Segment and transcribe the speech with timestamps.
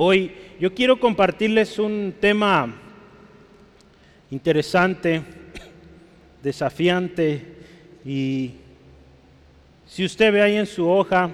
[0.00, 2.72] Hoy yo quiero compartirles un tema
[4.30, 5.20] interesante,
[6.40, 7.42] desafiante
[8.04, 8.52] y
[9.88, 11.30] si usted ve ahí en su hoja,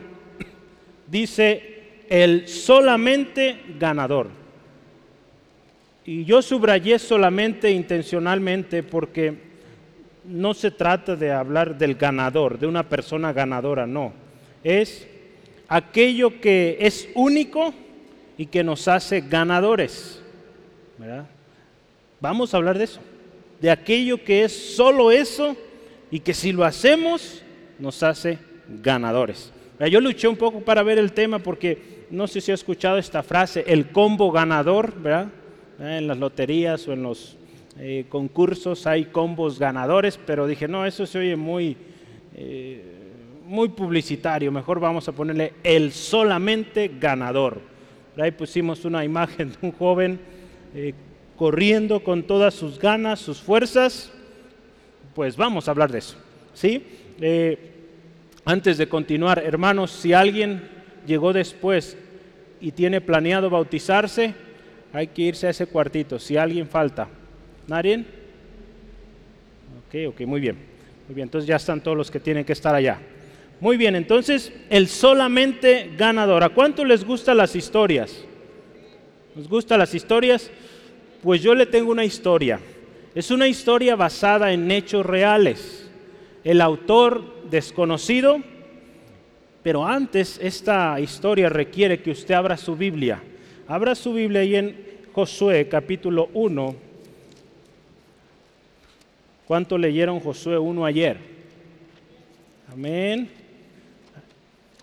[1.06, 4.28] dice el solamente ganador.
[6.06, 9.34] Y yo subrayé solamente intencionalmente porque
[10.24, 14.14] no se trata de hablar del ganador, de una persona ganadora, no.
[14.62, 15.06] Es
[15.68, 17.74] aquello que es único
[18.36, 20.20] y que nos hace ganadores.
[22.20, 23.00] Vamos a hablar de eso,
[23.60, 25.56] de aquello que es solo eso
[26.10, 27.42] y que si lo hacemos
[27.78, 28.38] nos hace
[28.82, 29.52] ganadores.
[29.90, 33.22] Yo luché un poco para ver el tema porque no sé si ha escuchado esta
[33.22, 35.28] frase, el combo ganador, ¿verdad?
[35.78, 37.36] En las loterías o en los
[37.78, 41.76] eh, concursos hay combos ganadores, pero dije, no, eso se oye muy,
[42.34, 42.82] eh,
[43.44, 47.73] muy publicitario, mejor vamos a ponerle el solamente ganador.
[48.16, 50.20] Ahí pusimos una imagen de un joven
[50.74, 50.94] eh,
[51.36, 54.12] corriendo con todas sus ganas, sus fuerzas,
[55.14, 56.16] pues vamos a hablar de eso.
[56.54, 56.84] ¿sí?
[58.44, 60.68] antes de continuar, hermanos, si alguien
[61.06, 61.96] llegó después
[62.60, 64.34] y tiene planeado bautizarse,
[64.92, 66.18] hay que irse a ese cuartito.
[66.18, 67.08] Si alguien falta,
[67.66, 68.04] ¿Nadie?
[69.86, 70.56] Ok, ok, muy bien.
[71.08, 73.00] Muy bien, entonces ya están todos los que tienen que estar allá.
[73.60, 76.42] Muy bien, entonces el solamente ganador.
[76.42, 78.24] ¿A cuánto les gustan las historias?
[79.36, 80.50] ¿Les gustan las historias?
[81.22, 82.60] Pues yo le tengo una historia.
[83.14, 85.88] Es una historia basada en hechos reales.
[86.42, 88.38] El autor desconocido,
[89.62, 93.22] pero antes esta historia requiere que usted abra su Biblia.
[93.66, 94.76] Abra su Biblia ahí en
[95.12, 96.76] Josué capítulo 1,
[99.46, 101.18] ¿Cuánto leyeron Josué 1 ayer?
[102.72, 103.43] Amén.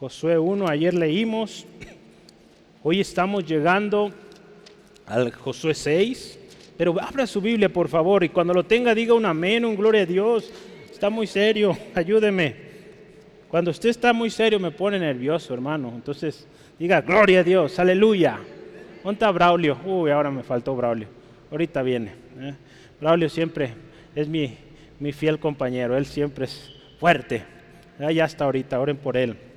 [0.01, 1.63] Josué 1 ayer leímos.
[2.81, 4.11] Hoy estamos llegando
[5.05, 6.39] al Josué 6.
[6.75, 10.01] Pero abra su Biblia, por favor, y cuando lo tenga diga un amén, un gloria
[10.01, 10.51] a Dios.
[10.91, 12.55] Está muy serio, ayúdeme.
[13.47, 15.91] Cuando usted está muy serio me pone nervioso, hermano.
[15.93, 16.47] Entonces,
[16.79, 18.39] diga, gloria a Dios, aleluya.
[19.03, 19.77] ¿Dónde está Braulio?
[19.85, 21.09] Uy, ahora me faltó Braulio.
[21.51, 22.13] Ahorita viene.
[22.39, 22.55] ¿eh?
[22.99, 23.75] Braulio siempre
[24.15, 24.57] es mi,
[24.99, 27.43] mi fiel compañero, él siempre es fuerte.
[27.99, 29.50] Ya está ahorita, oren por él.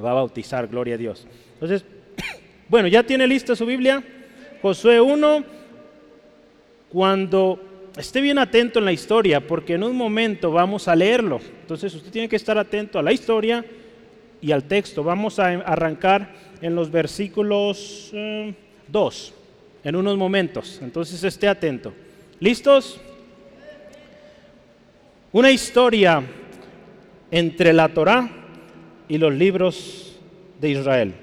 [0.00, 1.26] Va a bautizar, gloria a Dios.
[1.54, 1.84] Entonces,
[2.68, 4.02] bueno, ¿ya tiene lista su Biblia?
[4.62, 5.44] Josué 1,
[6.88, 7.60] cuando
[7.96, 11.40] esté bien atento en la historia, porque en un momento vamos a leerlo.
[11.60, 13.64] Entonces usted tiene que estar atento a la historia
[14.40, 15.02] y al texto.
[15.04, 20.80] Vamos a arrancar en los versículos 2, eh, en unos momentos.
[20.82, 21.92] Entonces esté atento.
[22.40, 23.00] ¿Listos?
[25.32, 26.22] Una historia
[27.30, 28.41] entre la Torá
[29.08, 30.16] y los libros
[30.60, 31.14] de Israel.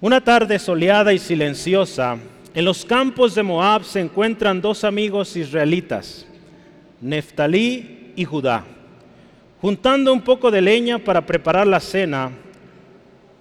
[0.00, 2.18] Una tarde soleada y silenciosa,
[2.54, 6.26] en los campos de Moab se encuentran dos amigos israelitas,
[7.00, 8.64] Neftalí y Judá,
[9.60, 12.30] juntando un poco de leña para preparar la cena,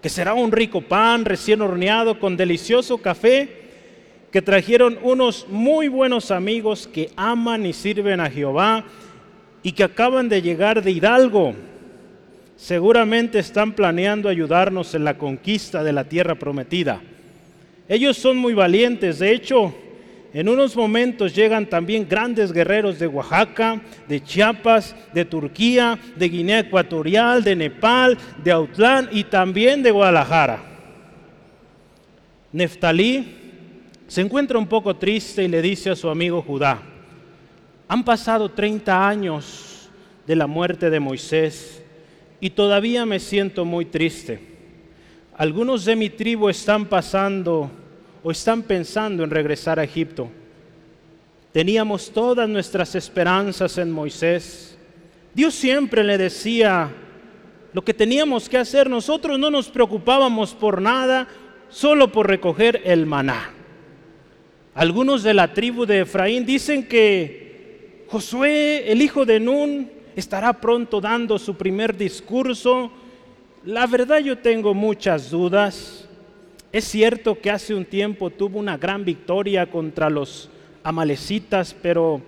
[0.01, 3.67] que será un rico pan recién horneado con delicioso café
[4.31, 8.83] que trajeron unos muy buenos amigos que aman y sirven a Jehová
[9.63, 11.55] y que acaban de llegar de Hidalgo.
[12.57, 16.99] Seguramente están planeando ayudarnos en la conquista de la tierra prometida.
[17.87, 19.73] Ellos son muy valientes, de hecho,
[20.33, 26.59] en unos momentos llegan también grandes guerreros de Oaxaca, de Chiapas, de Turquía, de Guinea
[26.59, 30.59] Ecuatorial, de Nepal, de Autlán y también de Guadalajara.
[32.51, 33.35] Neftalí
[34.07, 36.81] se encuentra un poco triste y le dice a su amigo Judá,
[37.87, 39.89] han pasado 30 años
[40.25, 41.76] de la muerte de Moisés
[42.39, 44.39] y todavía me siento muy triste.
[45.35, 47.69] Algunos de mi tribu están pasando
[48.23, 50.29] o están pensando en regresar a Egipto.
[51.51, 54.77] Teníamos todas nuestras esperanzas en Moisés.
[55.33, 56.91] Dios siempre le decía
[57.73, 58.89] lo que teníamos que hacer.
[58.89, 61.27] Nosotros no nos preocupábamos por nada,
[61.69, 63.51] solo por recoger el maná.
[64.73, 70.99] Algunos de la tribu de Efraín dicen que Josué, el hijo de Nun, estará pronto
[70.99, 72.91] dando su primer discurso.
[73.63, 76.09] La verdad yo tengo muchas dudas.
[76.71, 80.49] Es cierto que hace un tiempo tuvo una gran victoria contra los
[80.83, 82.21] amalecitas, pero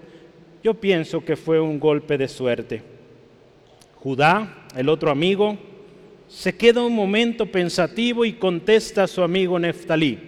[0.64, 2.84] yo pienso que fue un golpe de suerte.
[3.96, 5.58] Judá, el otro amigo,
[6.28, 10.20] se queda un momento pensativo y contesta a su amigo Neftalí,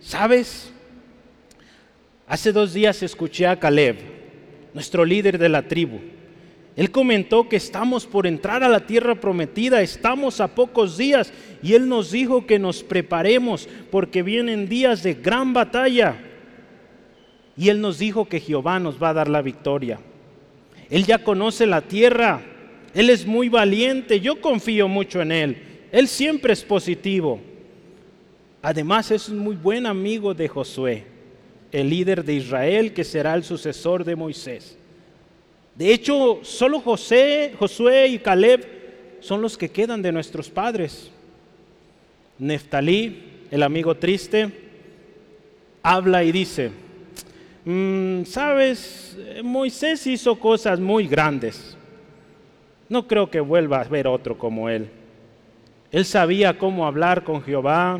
[0.00, 0.72] ¿sabes?
[2.26, 3.96] Hace dos días escuché a Caleb,
[4.74, 6.00] nuestro líder de la tribu.
[6.80, 11.30] Él comentó que estamos por entrar a la tierra prometida, estamos a pocos días
[11.62, 16.16] y Él nos dijo que nos preparemos porque vienen días de gran batalla.
[17.54, 20.00] Y Él nos dijo que Jehová nos va a dar la victoria.
[20.88, 22.40] Él ya conoce la tierra,
[22.94, 25.62] Él es muy valiente, yo confío mucho en Él,
[25.92, 27.42] Él siempre es positivo.
[28.62, 31.04] Además es un muy buen amigo de Josué,
[31.72, 34.78] el líder de Israel que será el sucesor de Moisés.
[35.80, 41.10] De hecho, solo José, Josué y Caleb son los que quedan de nuestros padres.
[42.38, 44.50] Neftalí, el amigo triste,
[45.82, 46.70] habla y dice,
[47.64, 51.78] mm, sabes, Moisés hizo cosas muy grandes.
[52.90, 54.86] No creo que vuelva a ver otro como él.
[55.90, 57.98] Él sabía cómo hablar con Jehová,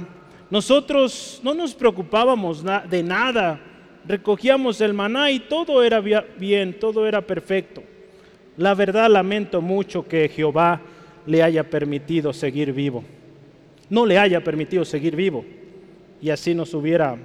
[0.50, 3.58] nosotros no nos preocupábamos de nada,
[4.06, 7.82] recogíamos el maná y todo era bien, todo era perfecto.
[8.56, 10.80] La verdad lamento mucho que Jehová
[11.26, 13.04] le haya permitido seguir vivo.
[13.88, 15.44] No le haya permitido seguir vivo
[16.20, 17.16] y así nos hubiera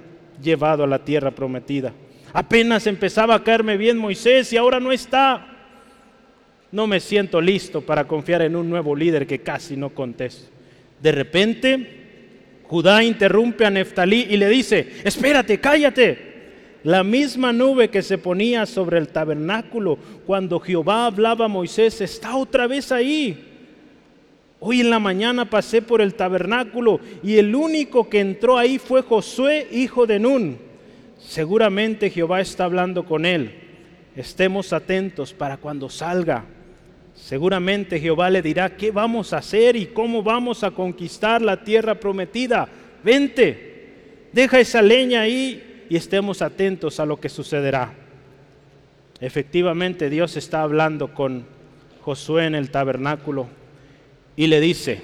[0.42, 1.92] llevado a la tierra prometida.
[2.32, 5.46] Apenas empezaba a caerme bien Moisés y ahora no está.
[6.72, 10.50] No me siento listo para confiar en un nuevo líder que casi no contesto.
[11.00, 12.06] De repente
[12.64, 16.35] Judá interrumpe a Neftalí y le dice, espérate, cállate.
[16.86, 22.36] La misma nube que se ponía sobre el tabernáculo cuando Jehová hablaba a Moisés está
[22.36, 23.44] otra vez ahí.
[24.60, 29.02] Hoy en la mañana pasé por el tabernáculo y el único que entró ahí fue
[29.02, 30.58] Josué, hijo de Nun.
[31.18, 33.50] Seguramente Jehová está hablando con él.
[34.14, 36.44] Estemos atentos para cuando salga.
[37.16, 41.96] Seguramente Jehová le dirá qué vamos a hacer y cómo vamos a conquistar la tierra
[41.96, 42.68] prometida.
[43.02, 47.94] Vente, deja esa leña ahí y estemos atentos a lo que sucederá.
[49.20, 51.44] Efectivamente Dios está hablando con
[52.02, 53.48] Josué en el tabernáculo
[54.36, 55.02] y le dice,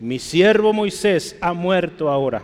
[0.00, 2.42] mi siervo Moisés ha muerto ahora,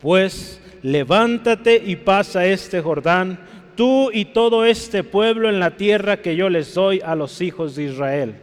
[0.00, 3.38] pues levántate y pasa este Jordán
[3.80, 7.76] tú y todo este pueblo en la tierra que yo les doy a los hijos
[7.76, 8.34] de Israel.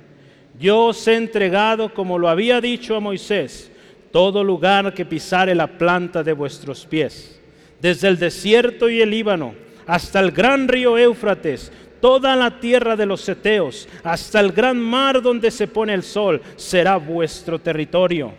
[0.59, 3.71] Yo os he entregado, como lo había dicho a Moisés,
[4.11, 7.39] todo lugar que pisare la planta de vuestros pies,
[7.81, 9.53] desde el desierto y el Líbano
[9.85, 11.71] hasta el gran río Éufrates,
[12.01, 16.41] toda la tierra de los Eteos, hasta el gran mar donde se pone el sol,
[16.57, 18.33] será vuestro territorio.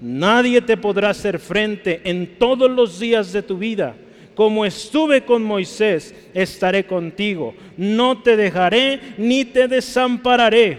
[0.00, 3.94] Nadie te podrá hacer frente en todos los días de tu vida
[4.36, 7.54] como estuve con Moisés, estaré contigo.
[7.78, 10.78] No te dejaré ni te desampararé.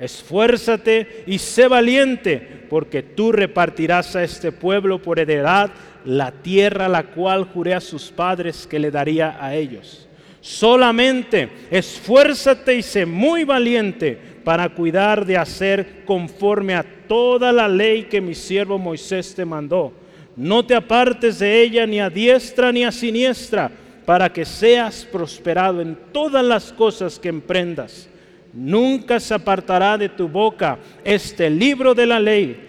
[0.00, 5.70] Esfuérzate y sé valiente, porque tú repartirás a este pueblo por heredad
[6.06, 10.08] la tierra la cual juré a sus padres que le daría a ellos.
[10.40, 18.04] Solamente esfuérzate y sé muy valiente para cuidar de hacer conforme a toda la ley
[18.04, 19.92] que mi siervo Moisés te mandó
[20.36, 23.70] no te apartes de ella ni a diestra ni a siniestra,
[24.04, 28.08] para que seas prosperado en todas las cosas que emprendas.
[28.52, 32.68] Nunca se apartará de tu boca este libro de la ley,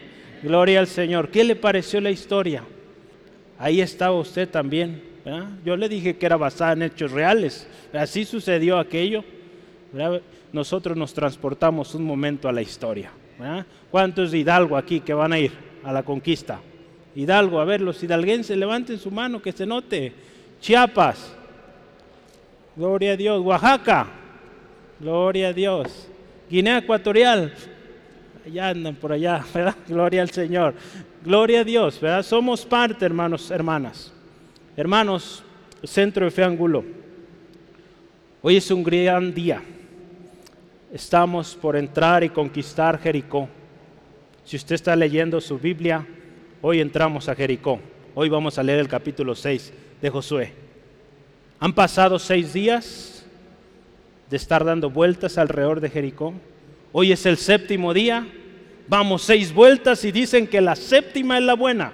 [0.43, 1.29] Gloria al Señor.
[1.29, 2.63] ¿Qué le pareció la historia?
[3.59, 5.03] Ahí estaba usted también.
[5.63, 7.67] Yo le dije que era basada en hechos reales.
[7.93, 9.23] Así sucedió aquello.
[10.51, 13.11] Nosotros nos transportamos un momento a la historia.
[13.89, 15.71] ¿Cuántos de Hidalgo aquí que van a ir?
[15.83, 16.59] a la conquista.
[17.15, 20.13] Hidalgo, a ver, los hidalguenses levanten su mano que se note.
[20.59, 21.33] Chiapas,
[22.75, 23.41] gloria a Dios.
[23.43, 24.07] Oaxaca,
[24.99, 26.07] gloria a Dios.
[26.49, 27.53] Guinea Ecuatorial,
[28.45, 29.75] allá andan por allá, ¿verdad?
[29.87, 30.73] Gloria al Señor.
[31.23, 32.23] Gloria a Dios, ¿verdad?
[32.23, 34.11] Somos parte, hermanos, hermanas.
[34.75, 35.43] Hermanos,
[35.83, 36.83] Centro de Fe Angulo.
[38.41, 39.61] Hoy es un gran día.
[40.91, 43.47] Estamos por entrar y conquistar Jericó.
[44.43, 46.05] Si usted está leyendo su Biblia,
[46.61, 47.79] hoy entramos a Jericó.
[48.15, 50.53] Hoy vamos a leer el capítulo 6 de Josué.
[51.59, 53.23] Han pasado seis días
[54.29, 56.33] de estar dando vueltas alrededor de Jericó.
[56.91, 58.27] Hoy es el séptimo día.
[58.87, 61.93] Vamos seis vueltas y dicen que la séptima es la buena.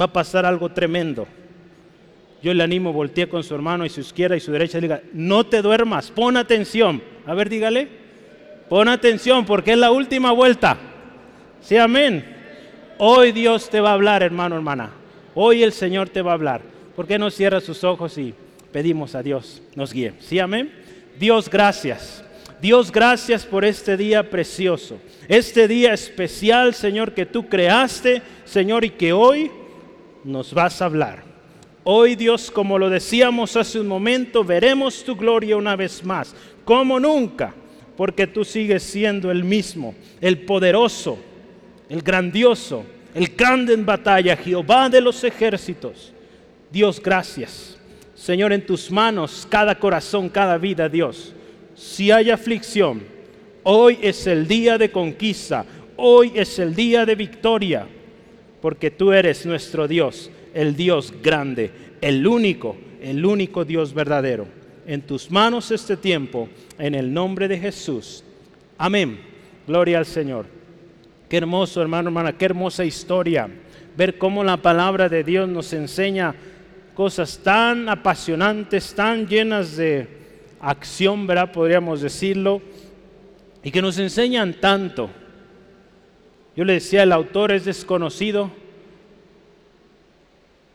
[0.00, 1.26] Va a pasar algo tremendo.
[2.42, 5.02] yo le animo, voltee con su hermano y su izquierda y su derecha y diga,
[5.12, 7.02] no te duermas, pon atención.
[7.26, 7.88] A ver, dígale,
[8.68, 10.78] pon atención porque es la última vuelta.
[11.60, 12.24] Sí, amén.
[12.98, 14.90] Hoy Dios te va a hablar, hermano, hermana.
[15.34, 16.62] Hoy el Señor te va a hablar.
[16.96, 18.34] ¿Por qué no cierra sus ojos y
[18.72, 20.14] pedimos a Dios nos guíe?
[20.20, 20.72] Sí, amén.
[21.18, 22.24] Dios, gracias.
[22.60, 24.98] Dios, gracias por este día precioso.
[25.28, 29.50] Este día especial, Señor, que tú creaste, Señor, y que hoy
[30.24, 31.22] nos vas a hablar.
[31.84, 36.34] Hoy Dios, como lo decíamos hace un momento, veremos tu gloria una vez más,
[36.64, 37.54] como nunca,
[37.96, 41.18] porque tú sigues siendo el mismo, el poderoso,
[41.88, 42.84] el grandioso,
[43.14, 46.12] el grande en batalla, Jehová de los ejércitos.
[46.70, 47.78] Dios, gracias.
[48.14, 51.34] Señor, en tus manos cada corazón, cada vida, Dios.
[51.78, 53.02] Si hay aflicción,
[53.62, 55.64] hoy es el día de conquista,
[55.96, 57.86] hoy es el día de victoria,
[58.60, 61.70] porque tú eres nuestro Dios el Dios grande,
[62.00, 64.48] el único, el único Dios verdadero.
[64.88, 66.48] En tus manos este tiempo,
[66.80, 68.24] en el nombre de Jesús.
[68.76, 69.20] Amén.
[69.64, 70.46] Gloria al Señor.
[71.28, 73.48] Qué hermoso, hermano, hermana, qué hermosa historia.
[73.96, 76.34] Ver cómo la palabra de Dios nos enseña
[76.94, 80.17] cosas tan apasionantes, tan llenas de
[80.60, 81.52] acción, ¿verdad?
[81.52, 82.60] Podríamos decirlo.
[83.62, 85.10] Y que nos enseñan tanto.
[86.56, 88.50] Yo le decía, el autor es desconocido,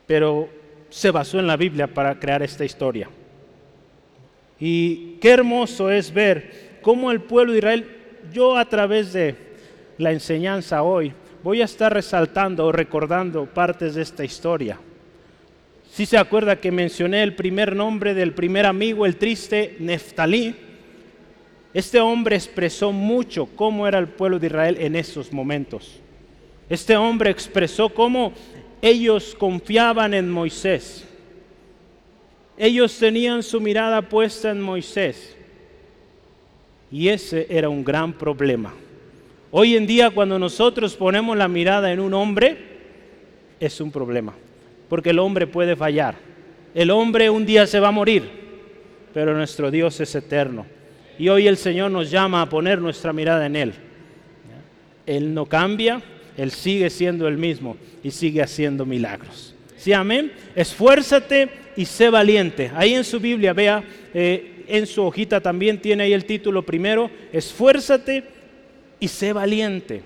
[0.08, 0.50] pero
[0.90, 3.10] se basó en la Biblia para crear esta historia.
[4.60, 7.98] Y qué hermoso es ver cómo el pueblo de Israel,
[8.32, 9.36] yo a través de
[9.98, 11.14] la enseñanza hoy,
[11.44, 14.80] voy a estar resaltando o recordando partes de esta historia.
[15.94, 20.56] Si se acuerda que mencioné el primer nombre del primer amigo, el triste Neftalí,
[21.72, 26.00] este hombre expresó mucho cómo era el pueblo de Israel en esos momentos.
[26.68, 28.34] Este hombre expresó cómo
[28.82, 31.08] ellos confiaban en Moisés.
[32.58, 35.38] Ellos tenían su mirada puesta en Moisés.
[36.92, 38.74] Y ese era un gran problema.
[39.52, 42.58] Hoy en día cuando nosotros ponemos la mirada en un hombre,
[43.60, 44.34] es un problema.
[44.90, 46.16] Porque el hombre puede fallar.
[46.74, 48.24] El hombre un día se va a morir,
[49.14, 50.66] pero nuestro Dios es eterno.
[51.20, 53.74] Y hoy el Señor nos llama a poner nuestra mirada en Él.
[55.06, 56.02] Él no cambia,
[56.38, 59.54] Él sigue siendo el mismo y sigue haciendo milagros.
[59.78, 60.32] ¿Sí, amén?
[60.56, 62.72] Esfuérzate y sé valiente.
[62.74, 67.12] Ahí en su Biblia, vea, eh, en su hojita también tiene ahí el título primero,
[67.32, 68.24] esfuérzate
[69.00, 70.02] y sé valiente.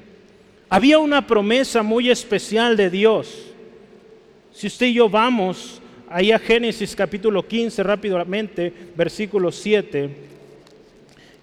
[0.70, 3.54] Había una promesa muy especial de Dios.
[4.58, 10.10] Si usted y yo vamos ahí a Génesis capítulo 15 rápidamente, versículo 7.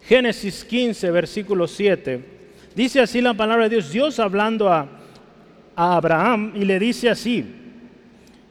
[0.02, 2.24] Génesis 15, versículo 7.
[2.74, 4.88] Dice así la palabra de Dios, Dios hablando a,
[5.76, 7.44] Abraham y le dice así,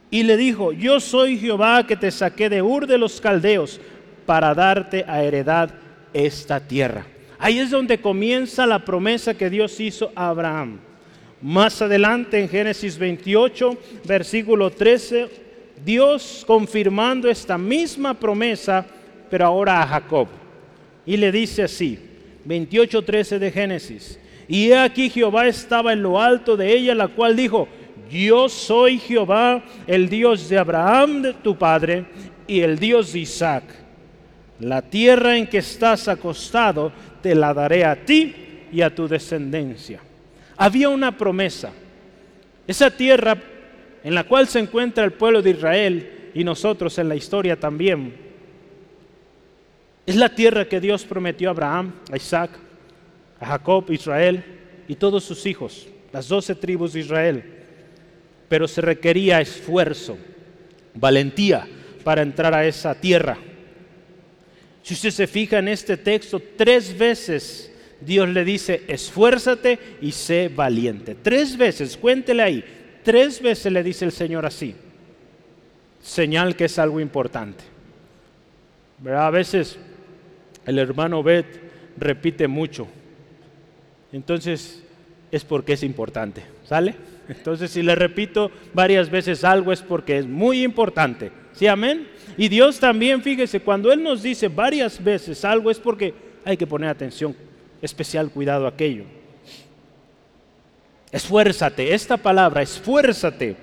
[0.09, 3.81] y le dijo, yo soy Jehová que te saqué de Ur de los Caldeos
[4.25, 5.71] para darte a heredad
[6.13, 7.05] esta tierra.
[7.37, 10.79] Ahí es donde comienza la promesa que Dios hizo a Abraham.
[11.43, 15.27] Más adelante en Génesis 28, versículo 13,
[15.83, 18.85] Dios confirmando esta misma promesa,
[19.29, 20.29] pero ahora a Jacob.
[21.05, 21.99] Y le dice así,
[22.45, 24.17] 28:13 de Génesis.
[24.47, 27.67] Y he aquí Jehová estaba en lo alto de ella, la cual dijo,
[28.09, 32.05] yo soy Jehová, el Dios de Abraham, de tu padre,
[32.47, 33.65] y el Dios de Isaac.
[34.61, 38.33] La tierra en que estás acostado te la daré a ti
[38.71, 39.99] y a tu descendencia.
[40.57, 41.71] Había una promesa.
[42.67, 43.37] Esa tierra
[44.03, 48.13] en la cual se encuentra el pueblo de Israel y nosotros en la historia también,
[50.05, 52.51] es la tierra que Dios prometió a Abraham, a Isaac,
[53.39, 54.43] a Jacob, Israel
[54.87, 57.43] y todos sus hijos, las doce tribus de Israel.
[58.49, 60.17] Pero se requería esfuerzo,
[60.93, 61.65] valentía
[62.03, 63.37] para entrar a esa tierra.
[64.81, 67.72] Si usted se fija en este texto, tres veces
[68.05, 71.15] Dios le dice, esfuérzate y sé valiente.
[71.21, 72.63] Tres veces, cuéntele ahí,
[73.03, 74.75] tres veces le dice el Señor así.
[76.01, 77.63] Señal que es algo importante.
[79.05, 79.77] A veces
[80.65, 81.45] el hermano Bet
[81.97, 82.87] repite mucho.
[84.11, 84.83] Entonces
[85.31, 86.43] es porque es importante.
[86.65, 86.95] ¿Sale?
[87.27, 91.31] Entonces si le repito varias veces algo es porque es muy importante.
[91.53, 92.07] ¿Sí, amén?
[92.37, 96.67] Y Dios también, fíjese, cuando Él nos dice varias veces algo es porque hay que
[96.67, 97.35] poner atención,
[97.83, 99.03] especial cuidado aquello.
[101.11, 103.55] Esfuérzate, esta palabra, esfuérzate,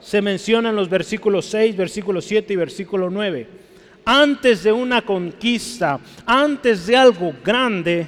[0.00, 3.64] se menciona en los versículos 6, versículo 7 y versículo 9
[4.04, 8.06] antes de una conquista, antes de algo grande,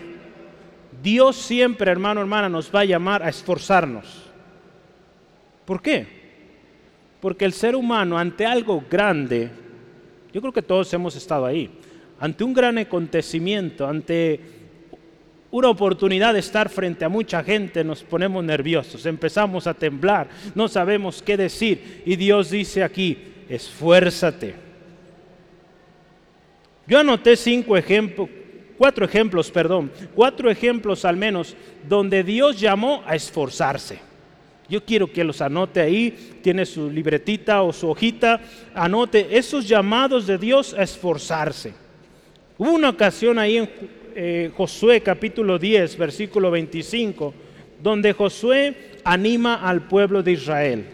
[1.02, 4.24] Dios siempre, hermano, hermana, nos va a llamar a esforzarnos.
[5.64, 6.06] ¿Por qué?
[7.20, 9.50] Porque el ser humano ante algo grande,
[10.32, 11.70] yo creo que todos hemos estado ahí,
[12.20, 14.40] ante un gran acontecimiento, ante
[15.56, 20.68] una oportunidad de estar frente a mucha gente, nos ponemos nerviosos, empezamos a temblar, no
[20.68, 22.02] sabemos qué decir.
[22.04, 23.16] Y Dios dice aquí,
[23.48, 24.54] esfuérzate.
[26.86, 28.28] Yo anoté cinco ejemplos,
[28.76, 31.56] cuatro ejemplos, perdón, cuatro ejemplos al menos,
[31.88, 33.98] donde Dios llamó a esforzarse.
[34.68, 38.40] Yo quiero que los anote ahí, tiene su libretita o su hojita,
[38.74, 41.72] anote esos llamados de Dios a esforzarse.
[42.58, 43.70] Hubo una ocasión ahí en
[44.18, 47.34] eh, Josué capítulo 10, versículo 25,
[47.82, 50.86] donde Josué anima al pueblo de Israel.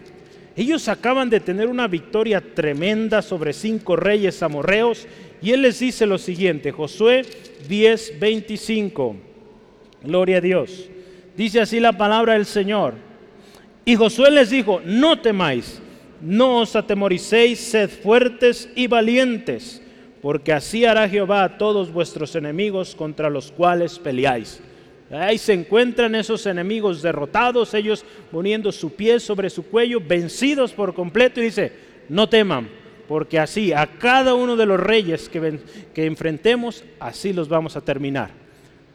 [0.57, 5.07] Ellos acaban de tener una victoria tremenda sobre cinco reyes amorreos
[5.41, 7.21] y él les dice lo siguiente, Josué
[7.69, 9.15] 10, 25,
[10.03, 10.89] gloria a Dios.
[11.37, 12.95] Dice así la palabra del Señor.
[13.85, 15.81] Y Josué les dijo, no temáis,
[16.21, 19.82] no os atemoricéis, sed fuertes y valientes
[20.23, 24.61] porque así hará Jehová a todos vuestros enemigos contra los cuales peleáis.
[25.11, 30.93] Ahí se encuentran esos enemigos derrotados, ellos poniendo su pie sobre su cuello, vencidos por
[30.93, 31.73] completo, y dice,
[32.07, 32.69] no teman,
[33.05, 35.59] porque así a cada uno de los reyes que,
[36.05, 38.31] enfrentemos, así los vamos a terminar.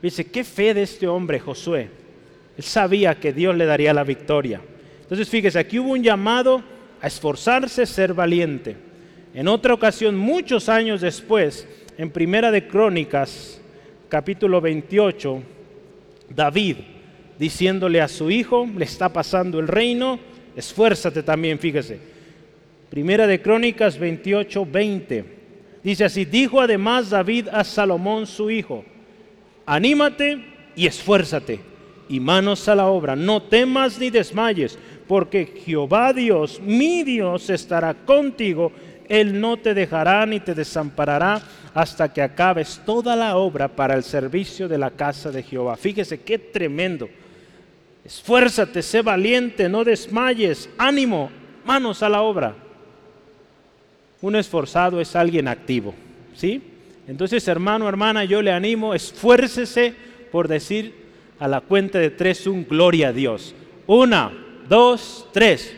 [0.01, 1.91] Dice, qué fe de este hombre, Josué.
[2.57, 4.63] Él sabía que Dios le daría la victoria.
[5.03, 6.63] Entonces, fíjese, aquí hubo un llamado
[7.03, 8.88] a esforzarse, ser valiente.
[9.35, 11.67] En otra ocasión, muchos años después,
[11.97, 13.61] en Primera de Crónicas,
[14.09, 15.43] capítulo 28,
[16.31, 16.77] David
[17.39, 20.19] diciéndole a su hijo, le está pasando el reino,
[20.57, 21.99] esfuérzate también, fíjese.
[22.91, 25.25] Primera de Crónicas 28, 20.
[25.85, 28.85] Dice así, dijo además David a Salomón su hijo,
[29.65, 30.45] anímate
[30.75, 31.61] y esfuérzate
[32.09, 37.95] y manos a la obra, no temas ni desmayes, porque Jehová Dios, mi Dios, estará
[37.95, 38.73] contigo
[39.09, 41.41] él no te dejará ni te desamparará
[41.75, 45.77] hasta que acabes toda la obra para el servicio de la casa de Jehová.
[45.77, 47.09] Fíjese qué tremendo.
[48.05, 51.31] Esfuérzate, sé valiente, no desmayes, ánimo,
[51.65, 52.55] manos a la obra.
[54.21, 55.95] Un esforzado es alguien activo,
[56.35, 56.63] ¿sí?
[57.07, 59.95] Entonces, hermano, hermana, yo le animo, esfuércese
[60.33, 60.95] por decir
[61.39, 63.55] a la cuenta de tres un gloria a Dios.
[63.87, 64.33] Una,
[64.69, 65.75] dos, tres.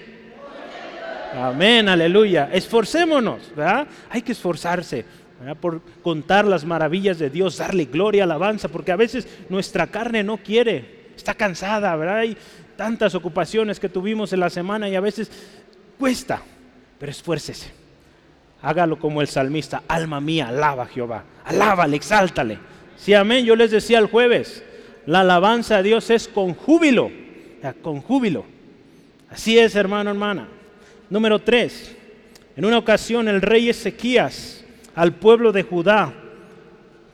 [1.33, 2.51] Amén, aleluya.
[2.53, 3.87] Esforcémonos, ¿verdad?
[4.11, 5.05] Hay que esforzarse
[5.61, 10.39] por contar las maravillas de Dios, darle gloria, alabanza, porque a veces nuestra carne no
[10.39, 12.19] quiere, está cansada, ¿verdad?
[12.19, 12.37] Hay
[12.77, 15.31] tantas ocupaciones que tuvimos en la semana y a veces
[15.99, 16.43] cuesta,
[16.99, 17.73] pero esfuércese.
[18.63, 22.59] Hágalo como el salmista, alma mía, alaba a Jehová, alábale, exáltale.
[22.97, 24.63] Sí, amén, yo les decía el jueves,
[25.07, 27.11] la alabanza a Dios es con júbilo,
[27.81, 28.45] con júbilo.
[29.31, 30.49] Así es, hermano, hermana.
[31.11, 31.97] Número 3.
[32.57, 36.15] En una ocasión el rey Ezequías al pueblo de Judá,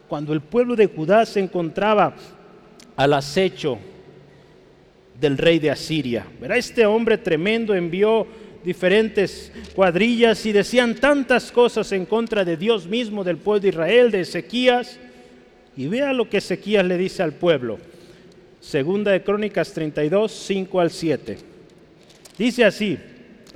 [0.06, 2.14] cuando el pueblo de Judá se encontraba
[2.94, 3.78] al acecho
[5.18, 6.26] del rey de Asiria.
[6.40, 8.26] Verá, este hombre tremendo envió
[8.62, 14.10] diferentes cuadrillas y decían tantas cosas en contra de Dios mismo, del pueblo de Israel,
[14.10, 14.98] de Ezequías.
[15.74, 17.78] Y vea lo que Ezequías le dice al pueblo.
[18.60, 21.38] Segunda de Crónicas 32, 5 al 7.
[22.36, 22.98] Dice así,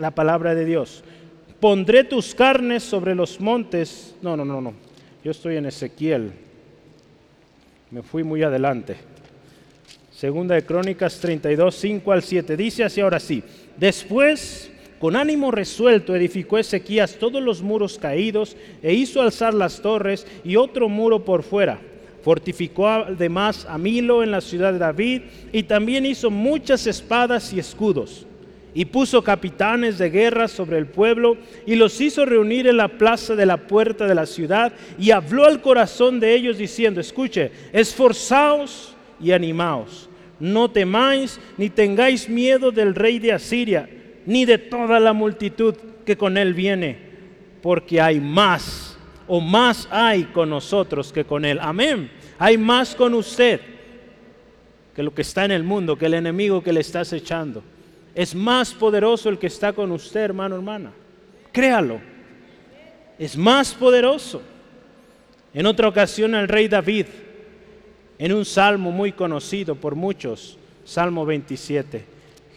[0.00, 1.04] la palabra de Dios.
[1.60, 4.14] Pondré tus carnes sobre los montes.
[4.22, 4.72] No, no, no, no.
[5.22, 6.32] Yo estoy en Ezequiel.
[7.90, 8.96] Me fui muy adelante.
[10.10, 12.56] Segunda de Crónicas 32, 5 al 7.
[12.56, 13.42] Dice así ahora sí.
[13.76, 20.26] Después, con ánimo resuelto, edificó Ezequías todos los muros caídos e hizo alzar las torres
[20.44, 21.78] y otro muro por fuera.
[22.22, 27.58] Fortificó además a Milo en la ciudad de David y también hizo muchas espadas y
[27.58, 28.26] escudos
[28.74, 33.34] y puso capitanes de guerra sobre el pueblo y los hizo reunir en la plaza
[33.34, 38.94] de la puerta de la ciudad y habló al corazón de ellos diciendo, escuche, esforzaos
[39.20, 43.88] y animaos, no temáis ni tengáis miedo del rey de Asiria,
[44.26, 46.98] ni de toda la multitud que con él viene,
[47.62, 51.58] porque hay más, o más hay con nosotros que con él.
[51.60, 52.10] Amén.
[52.38, 53.60] Hay más con usted
[54.94, 57.62] que lo que está en el mundo, que el enemigo que le está acechando.
[58.14, 60.92] Es más poderoso el que está con usted, hermano, hermana.
[61.52, 62.00] Créalo.
[63.18, 64.42] Es más poderoso.
[65.52, 67.06] En otra ocasión el rey David,
[68.18, 72.04] en un salmo muy conocido por muchos, Salmo 27,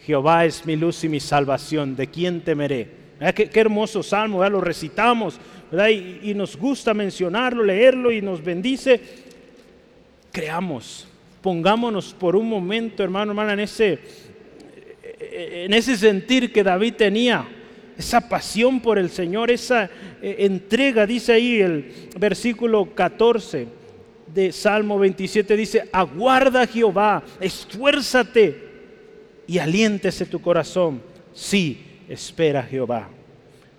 [0.04, 3.04] Jehová es mi luz y mi salvación, ¿de quién temeré?
[3.34, 5.38] Qué, hermoso salmo, lo recitamos
[5.72, 9.00] y, y nos gusta mencionarlo, leerlo y nos bendice.
[10.30, 11.06] Creamos,
[11.40, 13.98] pongámonos por un momento, hermano, hermana, en ese
[15.18, 17.46] en ese sentir que David tenía,
[17.96, 19.88] esa pasión por el Señor, esa
[20.20, 23.68] eh, entrega, dice ahí el versículo 14
[24.26, 28.56] de Salmo 27, dice, aguarda Jehová, esfuérzate
[29.46, 31.00] y aliéntese tu corazón.
[31.32, 33.08] Sí, espera Jehová.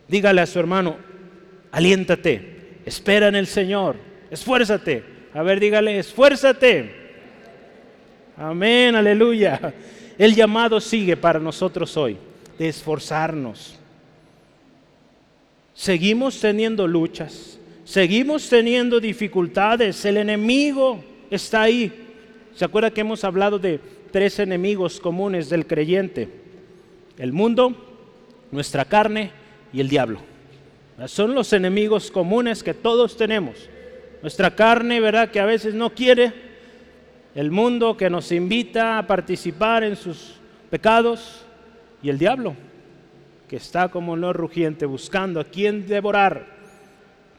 [0.08, 0.98] Dígale a su hermano,
[1.71, 3.98] aliéntate, espera en el Señor,
[4.32, 5.04] esfuérzate.
[5.34, 7.04] A ver, dígale, esfuérzate.
[8.38, 9.74] Amén, aleluya.
[10.17, 12.17] El llamado sigue para nosotros hoy,
[12.58, 13.75] de esforzarnos.
[15.73, 21.91] Seguimos teniendo luchas, seguimos teniendo dificultades, el enemigo está ahí.
[22.56, 26.30] ¿Se acuerda que hemos hablado de tres enemigos comunes del creyente?
[27.17, 27.75] El mundo,
[28.51, 29.32] nuestra carne
[29.73, 30.19] y el diablo.
[31.08, 33.69] Son los enemigos comunes que todos tenemos.
[34.21, 35.30] Nuestra carne, ¿verdad?
[35.30, 36.44] Que a veces no quiere.
[37.36, 40.36] El mundo que nos invita a participar en sus
[40.69, 41.45] pecados.
[42.02, 42.56] Y el diablo,
[43.50, 46.48] que está como no rugiente buscando a quien devorar.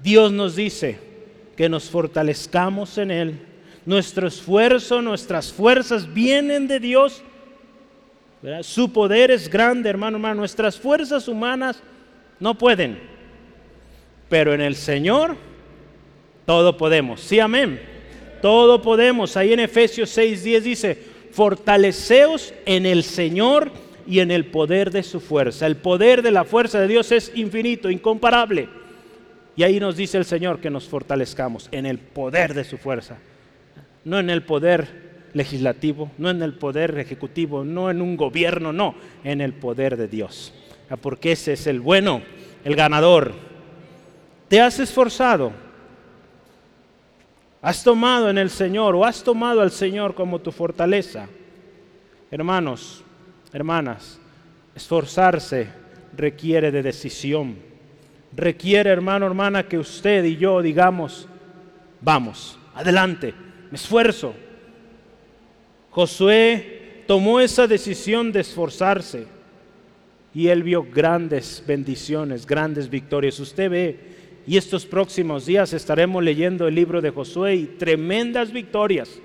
[0.00, 0.98] Dios nos dice
[1.56, 3.40] que nos fortalezcamos en Él.
[3.86, 7.22] Nuestro esfuerzo, nuestras fuerzas vienen de Dios.
[8.60, 10.40] Su poder es grande, hermano, hermano.
[10.40, 11.82] Nuestras fuerzas humanas
[12.38, 12.98] no pueden.
[14.28, 15.36] Pero en el Señor
[16.44, 17.22] todo podemos.
[17.22, 17.95] Sí, amén.
[18.46, 19.36] Todo podemos.
[19.36, 20.96] Ahí en Efesios 6:10 dice,
[21.32, 23.72] fortaleceos en el Señor
[24.06, 25.66] y en el poder de su fuerza.
[25.66, 28.68] El poder de la fuerza de Dios es infinito, incomparable.
[29.56, 33.18] Y ahí nos dice el Señor que nos fortalezcamos en el poder de su fuerza.
[34.04, 34.86] No en el poder
[35.32, 40.06] legislativo, no en el poder ejecutivo, no en un gobierno, no, en el poder de
[40.06, 40.54] Dios.
[40.88, 42.22] Ah, porque ese es el bueno,
[42.64, 43.32] el ganador.
[44.46, 45.65] ¿Te has esforzado?
[47.66, 51.26] ¿Has tomado en el Señor o has tomado al Señor como tu fortaleza?
[52.30, 53.02] Hermanos,
[53.52, 54.20] hermanas,
[54.76, 55.66] esforzarse
[56.16, 57.56] requiere de decisión.
[58.36, 61.26] Requiere, hermano, hermana, que usted y yo digamos,
[62.00, 63.34] vamos, adelante,
[63.68, 64.32] me esfuerzo.
[65.90, 69.26] Josué tomó esa decisión de esforzarse
[70.32, 73.40] y él vio grandes bendiciones, grandes victorias.
[73.40, 74.15] Usted ve,
[74.46, 79.18] y estos próximos días estaremos leyendo el libro de Josué y tremendas victorias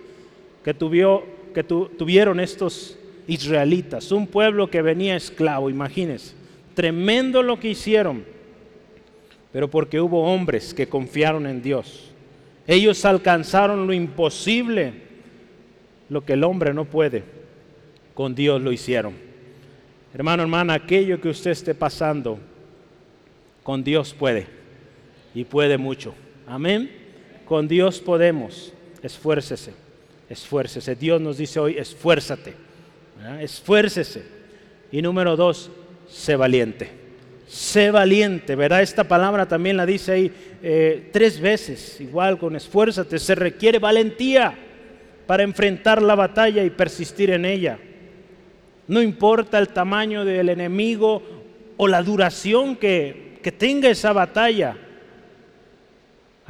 [0.64, 6.34] que, tuvieron estos israelitas, un pueblo que venía esclavo, imagínense.
[6.74, 8.24] Tremendo lo que hicieron,
[9.52, 12.10] pero porque hubo hombres que confiaron en Dios.
[12.66, 14.94] Ellos alcanzaron lo imposible,
[16.10, 17.24] lo que el hombre no puede,
[18.16, 19.14] con Dios lo hicieron.
[20.16, 22.40] Hermano, hermana, aquello que usted esté pasando,
[23.62, 24.61] con Dios puede
[25.34, 26.13] y puede mucho.
[26.48, 26.91] Amén.
[27.46, 28.74] Con Dios podemos.
[29.04, 29.74] Esfuércese,
[30.30, 30.96] esfuércese.
[30.96, 32.54] Dios nos dice hoy, esfuérzate.
[33.39, 34.24] Esfuércese.
[34.91, 35.72] Y número dos,
[36.10, 36.89] sé valiente.
[37.48, 38.82] Sé valiente, ¿verdad?
[38.82, 40.32] Esta palabra también la dice ahí
[40.63, 43.20] eh, tres veces, igual con esfuérzate.
[43.20, 44.56] Se requiere valentía
[45.28, 47.78] para enfrentar la batalla y persistir en ella.
[48.88, 51.22] No importa el tamaño del enemigo
[51.78, 54.78] o la duración que, tenga esa batalla.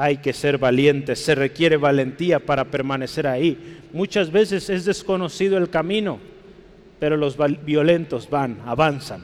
[0.02, 3.80] Hay que ser valientes, se requiere valentía para permanecer ahí.
[3.94, 6.18] Muchas veces es desconocido el camino,
[7.00, 9.24] pero los violentos van, avanzan.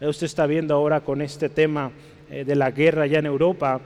[0.00, 1.92] Usted está viendo ahora con este tema
[2.28, 3.80] eh, de la guerra allá en Europa,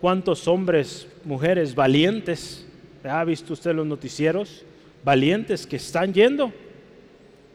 [0.00, 2.66] cuántos hombres, mujeres valientes,
[3.04, 4.64] ¿ha visto usted los noticieros?
[5.04, 6.50] Valientes que están yendo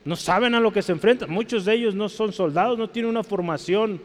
[0.05, 1.31] no saben a lo que se enfrentan.
[1.31, 3.99] Muchos de ellos no son soldados, no tienen una formación.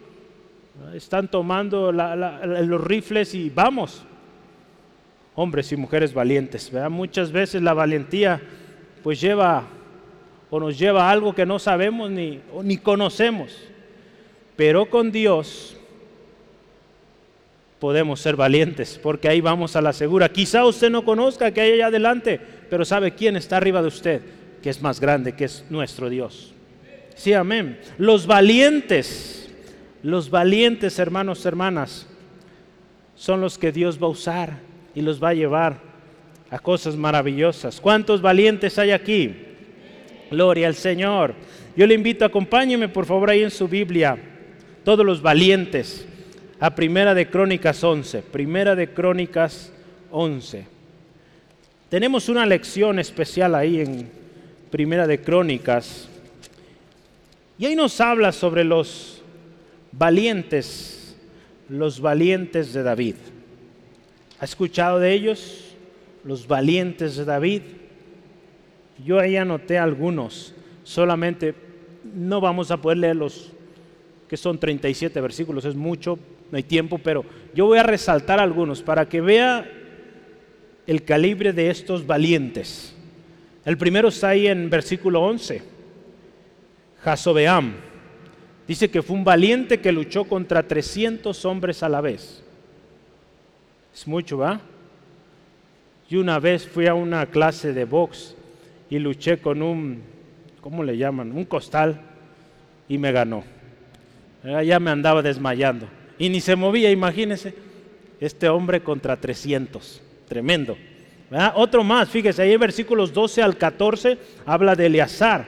[0.95, 4.05] Están tomando los rifles y vamos.
[5.35, 6.73] Hombres y mujeres valientes.
[6.91, 8.41] Muchas veces la valentía
[9.03, 9.65] pues lleva
[10.51, 13.57] o nos lleva a algo que no sabemos ni, ni conocemos.
[14.57, 15.77] Pero con Dios
[17.81, 20.29] podemos ser valientes, porque ahí vamos a la segura.
[20.29, 24.23] Quizá usted no conozca que hay allá adelante, pero sabe quién está arriba de usted
[24.65, 26.55] que es más grande, que es nuestro Dios.
[27.17, 27.79] Sí, amén.
[27.99, 29.44] Los valientes,
[30.05, 32.07] los valientes hermanos, hermanas,
[33.17, 34.59] son los que Dios va a usar
[34.95, 35.79] y los va a llevar
[36.51, 37.81] a cosas maravillosas.
[37.81, 39.35] ¿Cuántos valientes hay aquí?
[40.31, 41.35] Gloria al Señor.
[41.75, 44.19] Yo le invito, acompáñeme por favor ahí en su Biblia,
[44.85, 46.07] todos los valientes,
[46.61, 48.21] a Primera de Crónicas 11.
[48.21, 49.73] Primera de Crónicas
[50.11, 50.67] 11.
[51.89, 54.11] Tenemos una lección especial ahí en
[54.71, 56.11] Primera de Crónicas.
[57.59, 59.24] Y ahí nos habla sobre los
[59.99, 61.17] valientes,
[61.69, 63.15] los valientes de David.
[64.41, 65.77] ¿Ha escuchado de ellos?
[66.25, 67.63] Los valientes de David.
[69.05, 71.55] Yo ahí anoté algunos, solamente
[72.15, 73.53] no vamos a poder leerlos
[74.29, 76.19] que son 37 versículos, es mucho,
[76.51, 79.71] no hay tiempo, pero yo voy a resaltar algunos para que vea
[80.87, 82.95] el calibre de estos valientes.
[83.65, 85.63] El primero está ahí en versículo 11.
[87.03, 87.94] Jasobeam.
[88.67, 92.43] Dice que fue un valiente que luchó contra 300 hombres a la vez.
[93.95, 94.61] Es mucho, ¿va?
[96.09, 98.35] Y una vez fui a una clase de box
[98.91, 100.03] y luché con un,
[100.61, 101.33] ¿cómo le llaman?
[101.33, 102.01] Un costal
[102.89, 103.45] y me ganó.
[104.43, 105.87] Ya me andaba desmayando.
[106.19, 107.55] Y ni se movía, imagínense.
[108.21, 110.03] Este hombre contra 300.
[110.29, 110.77] Tremendo.
[111.55, 115.47] Otro más, fíjese, ahí en versículos 12 al 14 habla de Eleazar,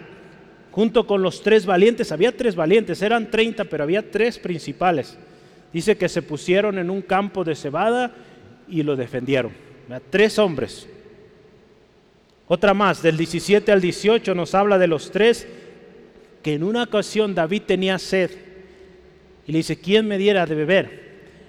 [0.76, 2.12] junto con los tres valientes.
[2.12, 5.16] Había tres valientes, eran 30, pero había tres principales.
[5.72, 8.12] Dice que se pusieron en un campo de cebada
[8.68, 9.52] y lo defendieron.
[10.10, 10.86] Tres hombres.
[12.46, 15.48] Otra más, del 17 al 18 nos habla de los tres
[16.42, 18.30] que en una ocasión David tenía sed
[19.46, 21.06] y le dice, ¿quién me diera de beber?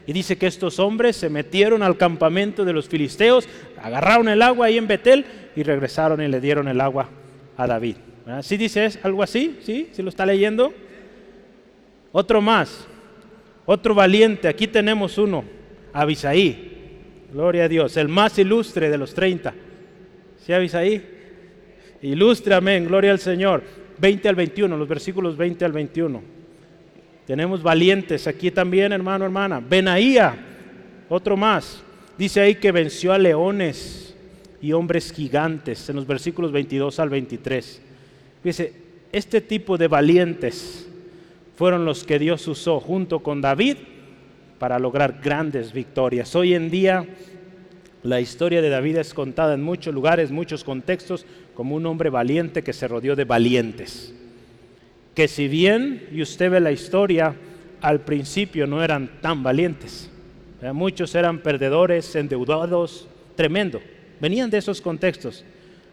[0.07, 3.49] Y dice que estos hombres se metieron al campamento de los filisteos,
[3.83, 7.09] agarraron el agua ahí en Betel y regresaron y le dieron el agua
[7.57, 7.97] a David.
[8.41, 9.57] ¿Sí dice algo así?
[9.61, 9.89] ¿Sí?
[9.91, 10.73] ¿Sí lo está leyendo?
[12.11, 12.85] Otro más,
[13.65, 15.43] otro valiente, aquí tenemos uno,
[15.93, 16.73] Abisaí.
[17.31, 19.53] Gloria a Dios, el más ilustre de los 30.
[20.45, 21.03] ¿Sí Abisaí?
[22.01, 23.63] Ilustre, amén, gloria al Señor.
[23.99, 26.21] 20 al 21, los versículos 20 al 21.
[27.25, 29.59] Tenemos valientes aquí también, hermano, hermana.
[29.59, 30.35] Benaía,
[31.09, 31.81] otro más.
[32.17, 34.15] Dice ahí que venció a leones
[34.61, 37.81] y hombres gigantes en los versículos 22 al 23.
[38.47, 38.71] Dice,
[39.12, 40.88] este tipo de valientes
[41.57, 43.75] fueron los que Dios usó junto con David
[44.57, 46.33] para lograr grandes victorias.
[46.33, 47.05] Hoy en día
[48.03, 52.63] la historia de David es contada en muchos lugares, muchos contextos, como un hombre valiente
[52.63, 54.13] que se rodeó de valientes.
[55.13, 57.36] Que si bien, y usted ve la historia,
[57.81, 60.10] al principio no eran tan valientes.
[60.71, 63.81] Muchos eran perdedores, endeudados, tremendo.
[64.21, 65.43] Venían de esos contextos.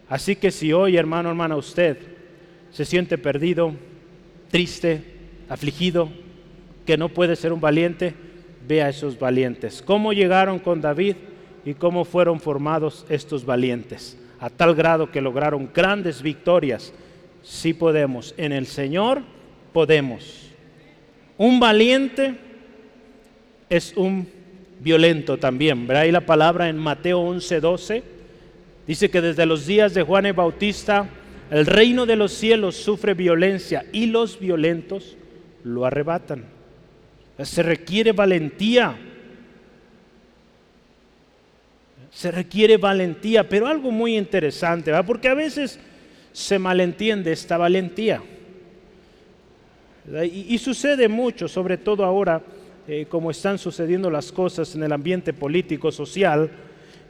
[0.07, 2.14] Así que si hoy, hermano, hermana, usted
[2.75, 3.73] se siente perdido,
[4.51, 5.01] triste,
[5.47, 6.09] afligido,
[6.85, 8.13] que no puede ser un valiente,
[8.67, 9.81] vea a esos valientes.
[9.81, 11.15] ¿Cómo llegaron con David
[11.63, 14.17] y cómo fueron formados estos valientes?
[14.39, 16.93] a tal grado que lograron grandes victorias.
[17.41, 19.21] Si podemos, en el Señor
[19.73, 20.51] podemos.
[21.37, 22.35] Un valiente
[23.69, 24.27] es un
[24.79, 25.87] violento también.
[25.87, 28.03] Verá ahí la palabra en Mateo 11:12.
[28.87, 31.09] Dice que desde los días de Juan el Bautista,
[31.51, 35.17] el reino de los cielos sufre violencia y los violentos
[35.63, 36.45] lo arrebatan.
[37.43, 38.97] Se requiere valentía
[42.15, 45.77] se requiere valentía, pero algo muy interesante, porque a veces
[46.31, 48.23] se malentiende esta valentía.
[50.31, 52.41] Y, sucede mucho, sobre todo ahora,
[52.87, 56.49] eh, como están sucediendo las cosas en el ambiente político, social,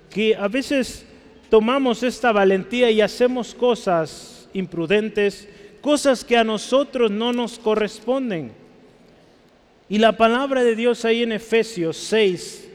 [0.10, 1.06] que a veces
[1.50, 5.48] tomamos esta valentía y hacemos cosas imprudentes,
[5.82, 8.52] cosas que a nosotros no nos corresponden.
[9.88, 12.70] Y la palabra de Dios ahí en Efesios 6,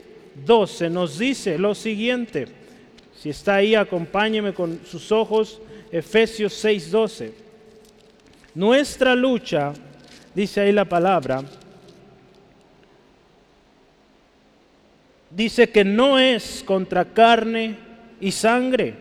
[0.47, 2.47] 12 nos dice lo siguiente.
[3.19, 7.35] Si está ahí, acompáñeme con sus ojos, Efesios 6, 12.
[8.55, 9.73] Nuestra lucha,
[10.35, 11.43] dice ahí la palabra,
[15.31, 17.90] dice que no es contra carne
[18.21, 18.95] y sangre,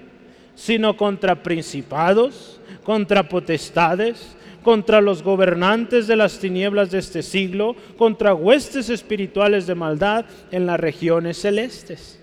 [0.56, 8.34] sino contra principados, contra potestades, contra los gobernantes de las tinieblas de este siglo, contra
[8.34, 12.20] huestes espirituales de maldad en las regiones celestes.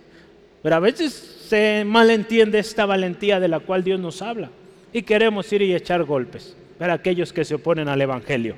[0.62, 1.12] Pero a veces
[1.48, 4.50] se malentiende esta valentía de la cual Dios nos habla
[4.92, 8.56] y queremos ir y echar golpes para aquellos que se oponen al Evangelio.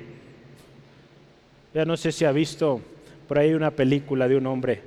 [1.73, 2.81] Ya no sé si ha visto
[3.27, 4.81] por ahí una película de un hombre,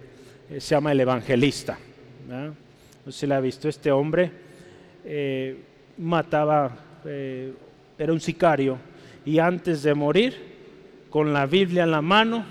[0.50, 1.78] eh, se llama El Evangelista.
[3.04, 3.68] No sé si la ha visto.
[3.68, 4.30] Este hombre
[5.04, 5.56] eh,
[5.98, 7.52] mataba eh,
[7.98, 8.78] era un sicario,
[9.24, 10.52] y antes de morir,
[11.10, 12.44] con la Biblia en la mano,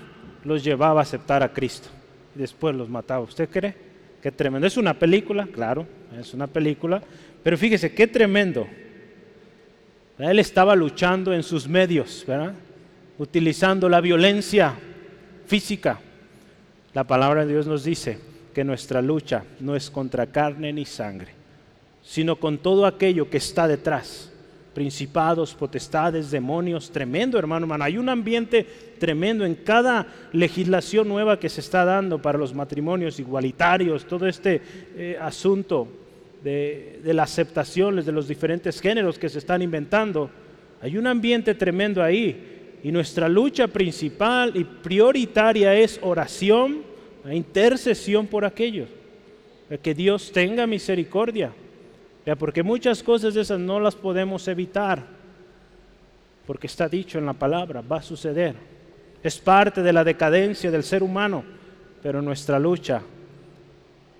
[0.44, 1.88] los llevaba a aceptar a Cristo.
[2.34, 3.20] Después los mataba.
[3.22, 3.74] ¿Usted cree?
[4.22, 4.66] Qué tremendo.
[4.66, 5.86] Es una película, claro,
[6.18, 7.02] es una película,
[7.42, 8.66] pero fíjese, qué tremendo.
[10.18, 12.54] Él estaba luchando en sus medios, ¿verdad?
[13.18, 14.74] utilizando la violencia
[15.46, 16.00] física.
[16.94, 18.18] La palabra de Dios nos dice
[18.52, 21.32] que nuestra lucha no es contra carne ni sangre,
[22.02, 24.32] sino con todo aquello que está detrás
[24.72, 27.84] principados, potestades, demonios, tremendo hermano, hermano.
[27.84, 28.66] Hay un ambiente
[28.98, 34.62] tremendo en cada legislación nueva que se está dando para los matrimonios igualitarios, todo este
[34.96, 35.88] eh, asunto
[36.42, 40.30] de, de la aceptación de los diferentes géneros que se están inventando.
[40.80, 42.48] Hay un ambiente tremendo ahí
[42.84, 46.82] Y nuestra lucha principal y prioritaria es oración,
[47.30, 48.88] intercesión por aquellos.
[49.82, 51.52] Que Dios tenga misericordia.
[52.38, 55.04] Porque muchas cosas de esas no las podemos evitar.
[56.46, 58.54] Porque está dicho en la palabra, va a suceder.
[59.22, 61.44] Es parte de la decadencia del ser humano.
[62.02, 63.02] Pero nuestra lucha,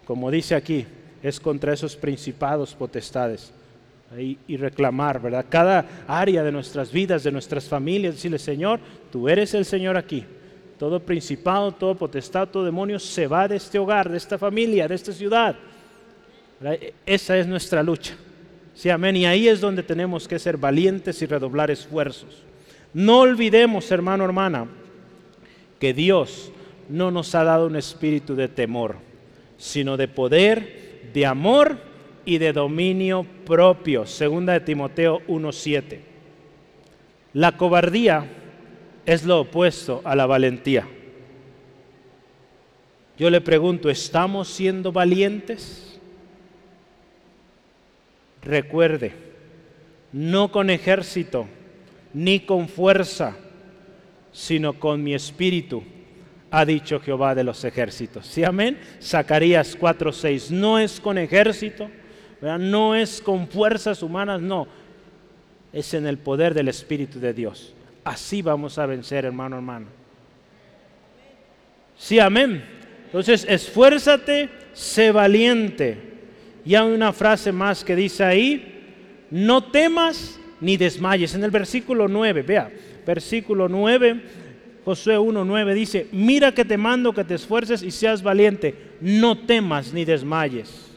[0.04, 0.86] como dice aquí,
[1.22, 3.52] es contra esos principados, potestades
[4.18, 5.46] y, reclamar, ¿verdad?
[5.48, 10.24] Cada área de nuestras vidas, de nuestras familias, decirle, Señor, tú eres el Señor aquí.
[10.82, 14.96] Todo principado, todo potestad, todo demonio se va de este hogar, de esta familia, de
[14.96, 15.54] esta ciudad.
[17.06, 18.16] Esa es nuestra lucha.
[18.74, 19.14] Sí, amén.
[19.14, 22.42] Y ahí es donde tenemos que ser valientes y redoblar esfuerzos.
[22.92, 24.66] No olvidemos, hermano, hermana,
[25.78, 26.50] que Dios
[26.88, 28.96] no nos ha dado un espíritu de temor,
[29.58, 31.78] sino de poder, de amor
[32.24, 34.04] y de dominio propio.
[34.04, 36.00] Segunda de Timoteo 1.7.
[37.34, 38.41] La cobardía
[39.06, 40.86] es lo opuesto a la valentía.
[43.18, 46.00] Yo le pregunto, ¿estamos siendo valientes?
[48.42, 49.12] Recuerde,
[50.12, 51.46] no con ejército,
[52.12, 53.36] ni con fuerza,
[54.32, 55.84] sino con mi espíritu,
[56.50, 58.26] ha dicho Jehová de los ejércitos.
[58.26, 58.78] ¿Sí, amén?
[59.00, 60.50] Zacarías 4:6.
[60.50, 61.90] No es con ejército,
[62.40, 64.66] no es con fuerzas humanas, no.
[65.72, 67.74] Es en el poder del Espíritu de Dios.
[68.04, 69.86] Así vamos a vencer, hermano, hermano.
[71.96, 72.64] Sí, amén.
[73.06, 75.98] Entonces, esfuérzate, sé valiente.
[76.64, 81.34] Y hay una frase más que dice ahí, no temas ni desmayes.
[81.34, 82.72] En el versículo 9, vea,
[83.06, 84.22] versículo 9,
[84.84, 89.92] Josué 1.9 dice, mira que te mando que te esfuerces y seas valiente, no temas
[89.92, 90.92] ni desmayes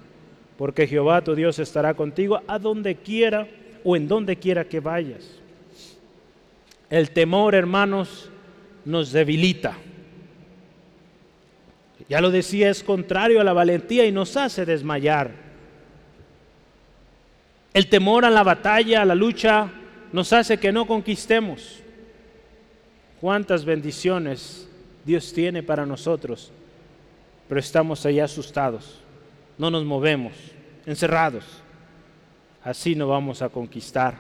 [0.58, 3.48] porque Jehová tu Dios estará contigo a donde quiera
[3.84, 5.42] o en donde quiera que vayas.
[6.90, 8.30] El temor, hermanos,
[8.84, 9.78] nos debilita.
[12.08, 15.32] Ya lo decía, es contrario a la valentía y nos hace desmayar.
[17.74, 19.72] El temor a la batalla, a la lucha,
[20.12, 21.82] nos hace que no conquistemos.
[23.20, 24.70] Cuántas bendiciones
[25.04, 26.52] Dios tiene para nosotros,
[27.48, 29.02] pero estamos ahí asustados
[29.58, 30.34] no nos movemos,
[30.86, 31.46] encerrados.
[32.64, 34.18] Así no vamos a conquistar.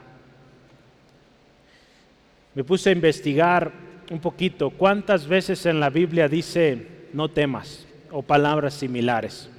[2.56, 3.72] Me puse a investigar
[4.10, 9.50] un poquito cuántas veces en la Biblia dice no temas o palabras similares.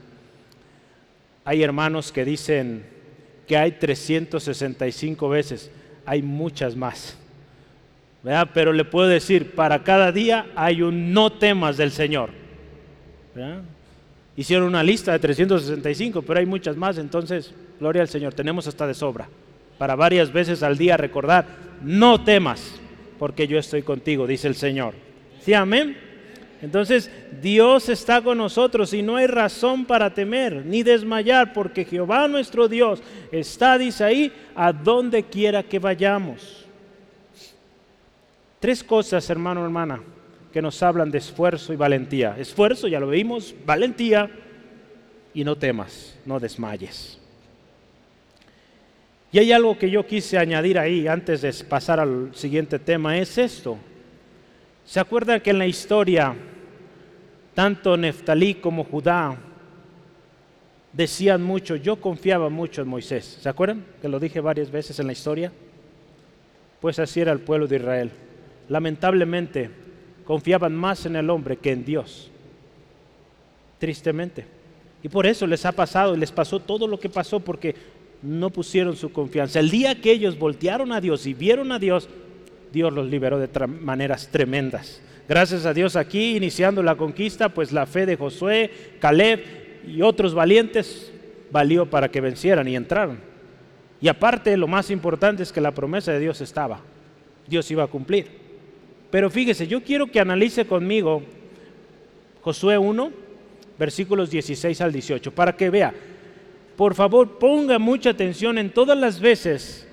[1.44, 2.84] Hay hermanos que dicen
[3.46, 5.70] que hay 365 veces,
[6.04, 7.16] hay muchas más.
[8.52, 12.30] Pero le puedo decir, para cada día hay un no temas del Señor.
[13.34, 13.62] ¿verdad?
[14.36, 18.86] Hicieron una lista de 365, pero hay muchas más, entonces, gloria al Señor, tenemos hasta
[18.86, 19.28] de sobra.
[19.78, 21.46] Para varias veces al día recordar,
[21.82, 22.80] no temas,
[23.18, 24.94] porque yo estoy contigo, dice el Señor.
[25.40, 25.96] ¿Sí, amén?
[26.62, 27.10] Entonces,
[27.42, 32.66] Dios está con nosotros y no hay razón para temer ni desmayar, porque Jehová nuestro
[32.66, 36.64] Dios está, dice ahí, a donde quiera que vayamos.
[38.58, 40.02] Tres cosas, hermano, hermana,
[40.52, 42.36] que nos hablan de esfuerzo y valentía.
[42.38, 44.30] Esfuerzo, ya lo vimos, valentía
[45.34, 47.20] y no temas, no desmayes.
[49.32, 53.36] Y hay algo que yo quise añadir ahí antes de pasar al siguiente tema, es
[53.38, 53.76] esto.
[54.84, 56.34] ¿Se acuerdan que en la historia
[57.54, 59.36] tanto Neftalí como Judá
[60.92, 63.38] decían mucho, yo confiaba mucho en Moisés?
[63.42, 65.52] ¿Se acuerdan que lo dije varias veces en la historia?
[66.80, 68.10] Pues así era el pueblo de Israel.
[68.68, 69.70] Lamentablemente,
[70.24, 72.30] confiaban más en el hombre que en Dios.
[73.78, 74.46] Tristemente.
[75.02, 77.74] Y por eso les ha pasado y les pasó todo lo que pasó porque
[78.22, 79.60] no pusieron su confianza.
[79.60, 82.08] El día que ellos voltearon a Dios y vieron a Dios,
[82.72, 85.00] Dios los liberó de maneras tremendas.
[85.28, 89.40] Gracias a Dios aquí, iniciando la conquista, pues la fe de Josué, Caleb
[89.86, 91.12] y otros valientes
[91.50, 93.18] valió para que vencieran y entraron.
[94.00, 96.80] Y aparte, lo más importante es que la promesa de Dios estaba.
[97.48, 98.26] Dios iba a cumplir.
[99.10, 101.22] Pero fíjese, yo quiero que analice conmigo
[102.42, 103.10] Josué 1,
[103.78, 105.94] versículos 16 al 18, para que vea.
[106.76, 109.86] Por favor, ponga mucha atención en todas las veces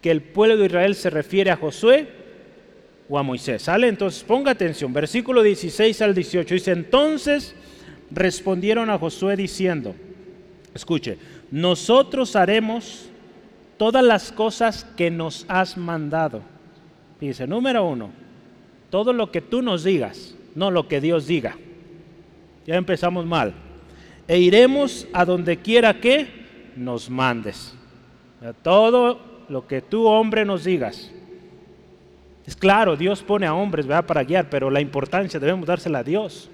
[0.00, 2.08] que el pueblo de Israel se refiere a Josué
[3.08, 3.62] o a Moisés.
[3.62, 3.88] ¿Sale?
[3.88, 4.92] Entonces ponga atención.
[4.92, 7.54] Versículo 16 al 18 dice, entonces
[8.10, 9.94] respondieron a Josué diciendo,
[10.74, 11.18] escuche,
[11.50, 13.08] nosotros haremos
[13.76, 16.42] todas las cosas que nos has mandado
[17.26, 18.10] Dice, número uno,
[18.90, 21.56] todo lo que tú nos digas, no lo que Dios diga.
[22.66, 23.54] Ya empezamos mal.
[24.28, 26.26] E iremos a donde quiera que
[26.76, 27.74] nos mandes.
[28.62, 31.10] Todo lo que tú, hombre, nos digas.
[32.46, 36.50] Es claro, Dios pone a hombres para guiar, pero la importancia debemos dársela a Dios.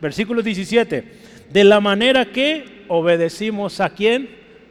[0.00, 1.04] Versículo 17.
[1.52, 4.28] De la manera que obedecimos a quién?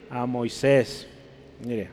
[0.10, 1.08] A Moisés.
[1.66, 1.90] Mire,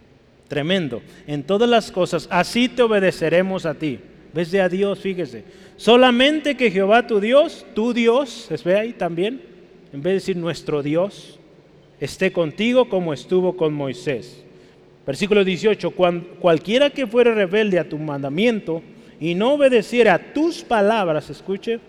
[0.46, 1.02] tremendo.
[1.26, 3.98] En todas las cosas, así te obedeceremos a ti.
[4.32, 4.98] ¿Ves de a Dios?
[4.98, 5.44] Fíjese.
[5.76, 9.42] Solamente que Jehová tu Dios, tu Dios, ¿se ve ahí también?
[9.92, 11.38] En vez de decir nuestro Dios,
[12.00, 14.44] esté contigo como estuvo con Moisés.
[15.06, 15.90] Versículo 18,
[16.38, 18.82] cualquiera que fuere rebelde a tu mandamiento
[19.18, 21.80] y no obedeciera a tus palabras, escuche,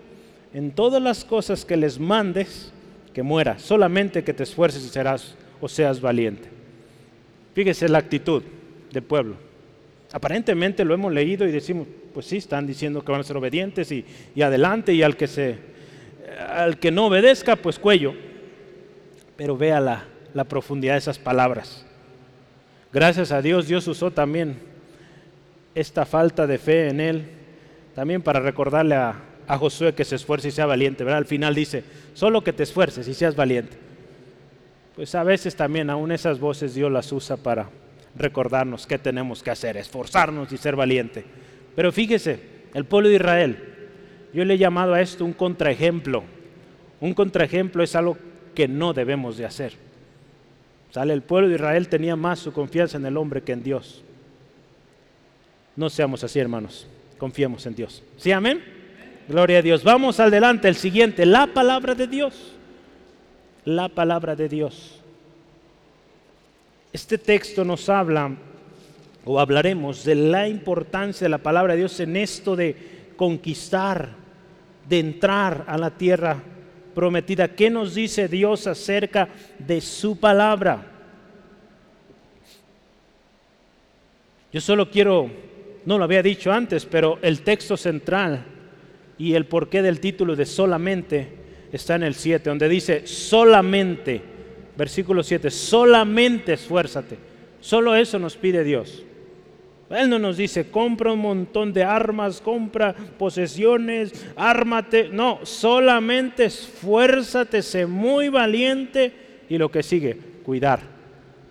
[0.53, 2.71] en todas las cosas que les mandes,
[3.13, 6.47] que muera, solamente que te esfuerces y serás o seas valiente.
[7.53, 8.41] Fíjese la actitud
[8.91, 9.35] del pueblo.
[10.11, 13.91] Aparentemente lo hemos leído y decimos, pues sí, están diciendo que van a ser obedientes
[13.91, 14.05] y,
[14.41, 15.57] adelante, y al que, se,
[16.37, 18.13] al que no obedezca, pues cuello.
[19.35, 21.85] Pero vea la, la profundidad de esas palabras.
[22.91, 24.57] Gracias a Dios, Dios usó también
[25.75, 27.29] esta falta de fe en él,
[27.95, 31.03] también para recordarle a, Josué que se esfuerce y sea valiente.
[31.03, 31.17] ¿verdad?
[31.17, 33.77] Al final dice, solo que te esfuerces y seas valiente.
[34.95, 37.67] Pues a veces también aún esas voces Dios las usa para
[38.15, 41.25] recordarnos qué tenemos que hacer, esforzarnos y ser valiente.
[41.75, 42.39] Pero fíjese,
[42.75, 43.68] el pueblo de Israel,
[44.33, 46.23] yo le he llamado a esto un contraejemplo.
[46.99, 48.17] Un contraejemplo es algo
[48.53, 49.73] que no debemos de hacer.
[50.91, 54.03] Sale el pueblo de Israel tenía más su confianza en el hombre que en Dios.
[55.75, 56.87] No seamos así, hermanos.
[57.17, 58.03] Confiemos en Dios.
[58.17, 58.63] ¿Sí, amén?
[59.27, 59.83] Gloria a Dios.
[59.83, 62.55] Vamos adelante, el siguiente, la palabra de Dios.
[63.65, 64.99] La palabra de Dios.
[66.91, 68.35] Este texto nos habla,
[69.23, 72.75] o hablaremos, de la importancia de la palabra de Dios en esto de
[73.15, 74.09] conquistar,
[74.89, 76.41] de entrar a la tierra
[76.95, 77.49] prometida.
[77.49, 79.29] ¿Qué nos dice Dios acerca
[79.59, 80.85] de su palabra?
[84.51, 85.29] Yo solo quiero,
[85.85, 88.43] no lo había dicho antes, pero el texto central
[89.19, 91.27] y el porqué del título de solamente
[91.71, 94.21] está en el 7, donde dice solamente,
[94.75, 97.17] versículo 7, solamente esfuérzate.
[97.59, 99.03] Solo eso nos pide Dios.
[99.89, 105.09] Él no nos dice, compra un montón de armas, compra posesiones, ármate.
[105.11, 109.11] No, solamente esfuérzate, sé muy valiente
[109.49, 110.81] y lo que sigue, cuidar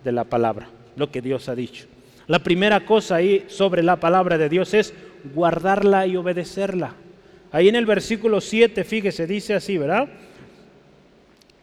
[0.05, 1.85] de la palabra, lo que Dios ha dicho.
[2.27, 4.93] La primera cosa ahí sobre la palabra de Dios es
[5.33, 6.95] guardarla y obedecerla.
[7.51, 10.07] Ahí en el versículo 7, fíjese, dice así, ¿verdad?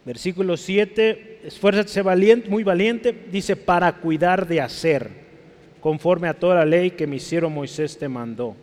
[0.04, 5.25] Versículo 7, esfuérzate, valiente, muy valiente, dice, para cuidar de hacer
[5.86, 8.56] conforme a toda la ley que mi hicieron Moisés te mandó.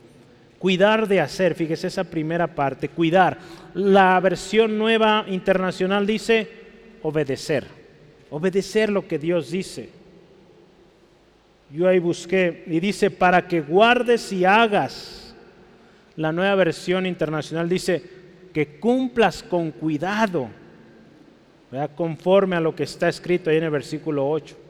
[0.60, 3.38] Cuidar de hacer, fíjese esa primera parte, cuidar.
[3.76, 6.50] La versión nueva internacional dice
[7.02, 7.66] obedecer,
[8.30, 9.90] obedecer lo que Dios dice.
[11.72, 15.34] Yo ahí busqué y dice para que guardes y hagas.
[16.18, 18.04] La nueva versión internacional dice
[18.54, 20.50] que cumplas con cuidado,
[21.96, 24.63] conforme a lo que está escrito ahí en el versículo 8.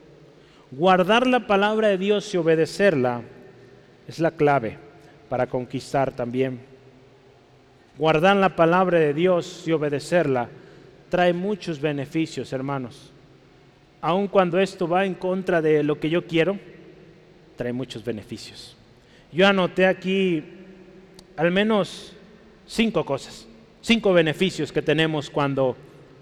[0.76, 3.22] Guardar la palabra de Dios y obedecerla
[4.08, 4.80] es la clave
[5.30, 6.62] para conquistar también.
[7.96, 10.50] Guardar la palabra de Dios y obedecerla
[11.10, 13.12] trae muchos beneficios, hermanos.
[14.02, 16.58] Aun cuando esto va en contra de lo que yo quiero,
[17.56, 18.76] trae muchos beneficios.
[19.32, 20.44] Yo anoté aquí
[21.38, 22.14] al menos
[22.66, 23.48] cinco cosas,
[23.82, 25.78] cinco beneficios que tenemos cuando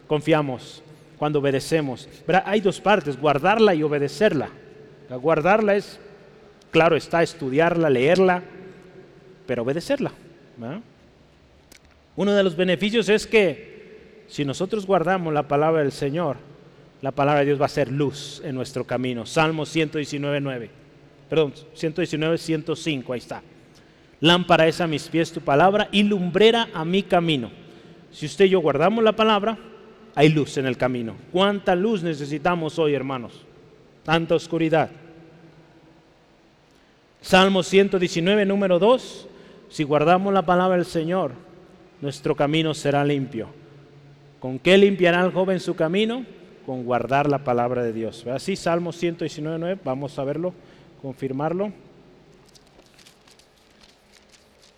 [0.07, 0.83] confiamos
[1.21, 2.09] cuando obedecemos.
[2.45, 4.49] Hay dos partes, guardarla y obedecerla.
[5.07, 5.99] guardarla es,
[6.71, 8.41] claro, está estudiarla, leerla,
[9.45, 10.11] pero obedecerla.
[12.15, 16.37] Uno de los beneficios es que si nosotros guardamos la palabra del Señor,
[17.03, 19.27] la palabra de Dios va a ser luz en nuestro camino.
[19.27, 20.69] Salmo 119, 9.
[21.29, 23.43] Perdón, 119, 105, ahí está.
[24.21, 27.51] Lámpara es a mis pies tu palabra y lumbrera a mi camino.
[28.09, 29.55] Si usted y yo guardamos la palabra,
[30.15, 31.15] hay luz en el camino.
[31.31, 33.41] ¿Cuánta luz necesitamos hoy, hermanos?
[34.03, 34.89] Tanta oscuridad.
[37.21, 39.27] Salmo 119, número 2.
[39.69, 41.31] Si guardamos la palabra del Señor,
[42.01, 43.47] nuestro camino será limpio.
[44.39, 46.25] ¿Con qué limpiará el joven su camino?
[46.65, 48.25] Con guardar la palabra de Dios.
[48.27, 49.81] Así, Salmo 119, 9.
[49.83, 50.53] Vamos a verlo,
[51.01, 51.71] confirmarlo.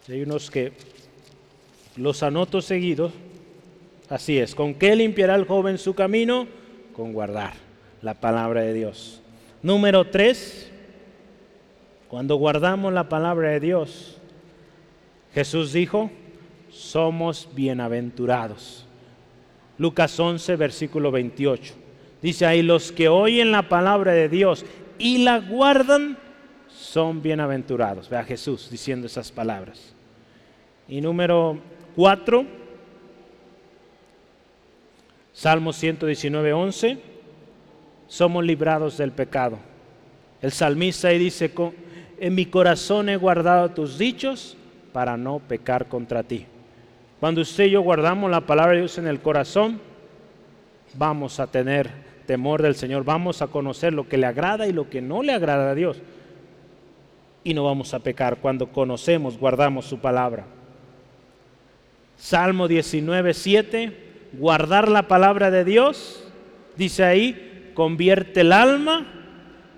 [0.09, 0.73] Hay unos que
[1.95, 3.13] los anoto seguidos
[4.13, 6.45] Así es, ¿con qué limpiará el joven su camino?
[6.95, 7.53] Con guardar
[8.03, 9.23] la palabra de Dios.
[9.63, 10.71] Número tres,
[12.09, 14.19] cuando guardamos la palabra de Dios,
[15.33, 16.11] Jesús dijo,
[16.69, 18.85] somos bienaventurados.
[19.79, 21.73] Lucas 11, versículo 28.
[22.21, 24.63] Dice ahí, los que oyen la palabra de Dios
[24.99, 26.19] y la guardan
[26.69, 28.07] son bienaventurados.
[28.09, 29.95] Vea Jesús diciendo esas palabras.
[30.87, 31.57] Y número
[31.95, 32.61] 4,
[35.33, 36.97] Salmo 119, 11,
[38.07, 39.57] somos librados del pecado.
[40.41, 41.51] El salmista ahí dice,
[42.19, 44.55] en mi corazón he guardado tus dichos
[44.93, 46.45] para no pecar contra ti.
[47.19, 49.79] Cuando usted y yo guardamos la palabra de Dios en el corazón,
[50.93, 51.89] vamos a tener
[52.27, 55.33] temor del Señor, vamos a conocer lo que le agrada y lo que no le
[55.33, 55.99] agrada a Dios.
[57.43, 60.45] Y no vamos a pecar cuando conocemos, guardamos su palabra.
[62.17, 66.23] Salmo 19, 7, guardar la palabra de Dios,
[66.75, 69.05] dice ahí, convierte el alma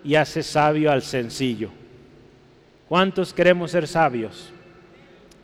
[0.03, 1.69] y hace sabio al sencillo.
[2.87, 4.51] ¿Cuántos queremos ser sabios?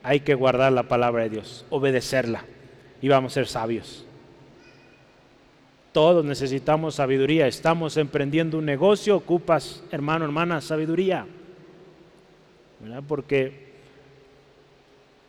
[0.03, 2.43] hay que guardar la palabra de Dios, obedecerla
[3.01, 4.05] y vamos a ser sabios.
[5.91, 7.47] Todos necesitamos sabiduría.
[7.47, 11.25] Estamos emprendiendo un negocio, ocupas, hermano, hermana, sabiduría.
[13.07, 13.73] Porque,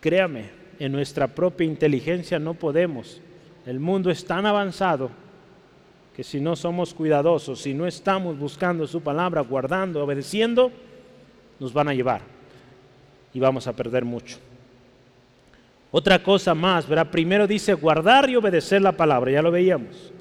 [0.01, 3.21] créame, en nuestra propia inteligencia no podemos.
[3.67, 5.11] El mundo es tan avanzado
[6.15, 10.71] que si no somos cuidadosos, si no estamos buscando su palabra, guardando, obedeciendo,
[11.59, 12.21] nos van a llevar
[13.33, 14.39] y vamos a perder mucho.
[15.91, 17.11] Otra cosa más, ¿verdad?
[17.11, 20.13] Primero dice guardar y obedecer la palabra, ya lo veíamos.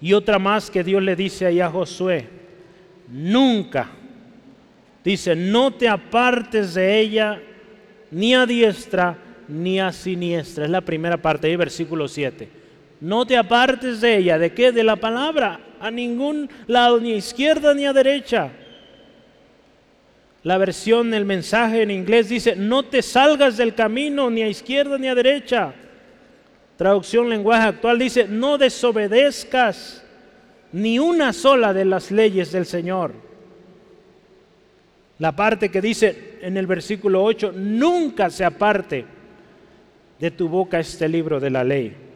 [0.00, 2.28] Y otra más que Dios le dice ahí a Josué,
[3.08, 3.88] nunca,
[5.02, 7.42] dice, no te apartes de ella
[8.10, 9.18] ni a diestra
[9.48, 10.64] ni a siniestra.
[10.64, 12.58] Es la primera parte ahí, versículo 7.
[13.00, 14.72] No te apartes de ella, ¿de qué?
[14.72, 18.50] De la palabra, a ningún lado, ni a izquierda ni a derecha
[20.48, 24.96] la versión, el mensaje en inglés dice, no te salgas del camino ni a izquierda
[24.96, 25.74] ni a derecha.
[26.76, 30.02] Traducción lenguaje actual dice, no desobedezcas
[30.72, 33.12] ni una sola de las leyes del Señor.
[35.18, 39.04] La parte que dice en el versículo 8, nunca se aparte
[40.18, 42.07] de tu boca este libro de la ley.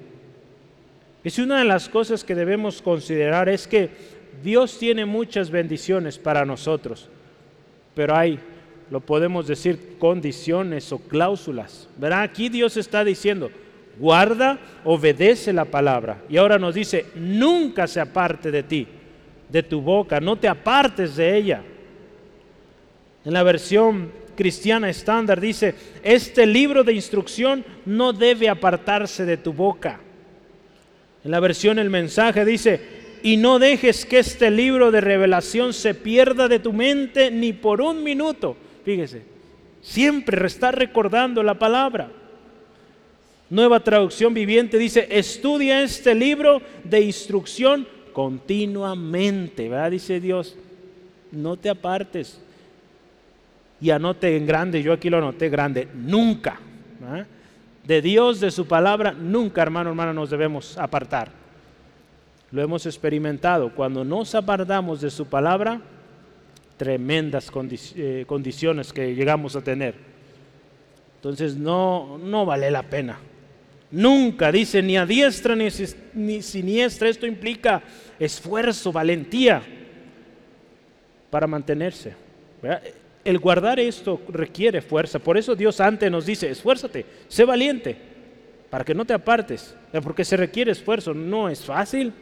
[1.24, 3.90] Es una de las cosas que debemos considerar es que
[4.42, 7.08] Dios tiene muchas bendiciones para nosotros
[7.94, 8.38] pero hay,
[8.90, 11.88] lo podemos decir, condiciones o cláusulas.
[11.96, 13.50] Verá, aquí Dios está diciendo,
[13.98, 16.22] guarda, obedece la palabra.
[16.28, 18.86] Y ahora nos dice, nunca se aparte de ti,
[19.48, 21.62] de tu boca, no te apartes de ella.
[23.24, 29.52] En la versión cristiana estándar dice, este libro de instrucción no debe apartarse de tu
[29.52, 30.00] boca.
[31.24, 32.80] En la versión el mensaje dice,
[33.22, 37.80] y no dejes que este libro de revelación se pierda de tu mente ni por
[37.80, 38.56] un minuto.
[38.84, 39.22] Fíjese,
[39.80, 42.10] siempre está recordando la palabra.
[43.50, 49.90] Nueva traducción viviente dice, estudia este libro de instrucción continuamente, ¿verdad?
[49.90, 50.56] Dice Dios,
[51.30, 52.40] no te apartes.
[53.80, 56.58] Y anote en grande, yo aquí lo anoté grande, nunca.
[57.85, 61.43] De Dios, de su palabra, nunca, hermano, hermana, nos debemos apartar
[62.53, 63.74] lo hemos experimentado.
[63.74, 65.80] Cuando nos apartamos de su palabra,
[66.76, 67.51] tremendas
[67.97, 69.95] eh, condiciones que llegamos a tener.
[71.16, 73.18] Entonces no, no vale la pena.
[73.91, 75.68] Nunca dice ni a diestra ni,
[76.14, 77.09] ni siniestra.
[77.09, 77.83] Esto implica
[78.18, 79.62] esfuerzo, valentía
[81.30, 82.14] para mantenerse.
[83.24, 85.18] El guardar esto requiere fuerza.
[85.18, 87.96] Por eso Dios antes nos dice, esfuérzate, sé valiente,
[88.68, 89.76] para que no te apartes.
[90.02, 91.14] Porque se requiere esfuerzo.
[91.14, 92.12] No es fácil.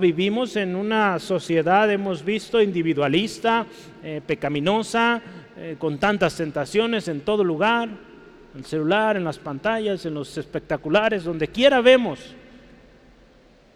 [0.00, 3.66] Vivimos en una sociedad, hemos visto, individualista,
[4.02, 5.22] eh, pecaminosa,
[5.56, 10.36] eh, con tantas tentaciones en todo lugar, en el celular, en las pantallas, en los
[10.38, 12.34] espectaculares, donde quiera vemos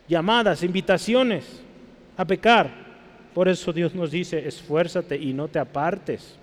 [0.08, 1.62] llamadas, invitaciones
[2.16, 2.79] a pecar.
[3.40, 6.34] Por eso Dios nos dice, esfuérzate y no te apartes.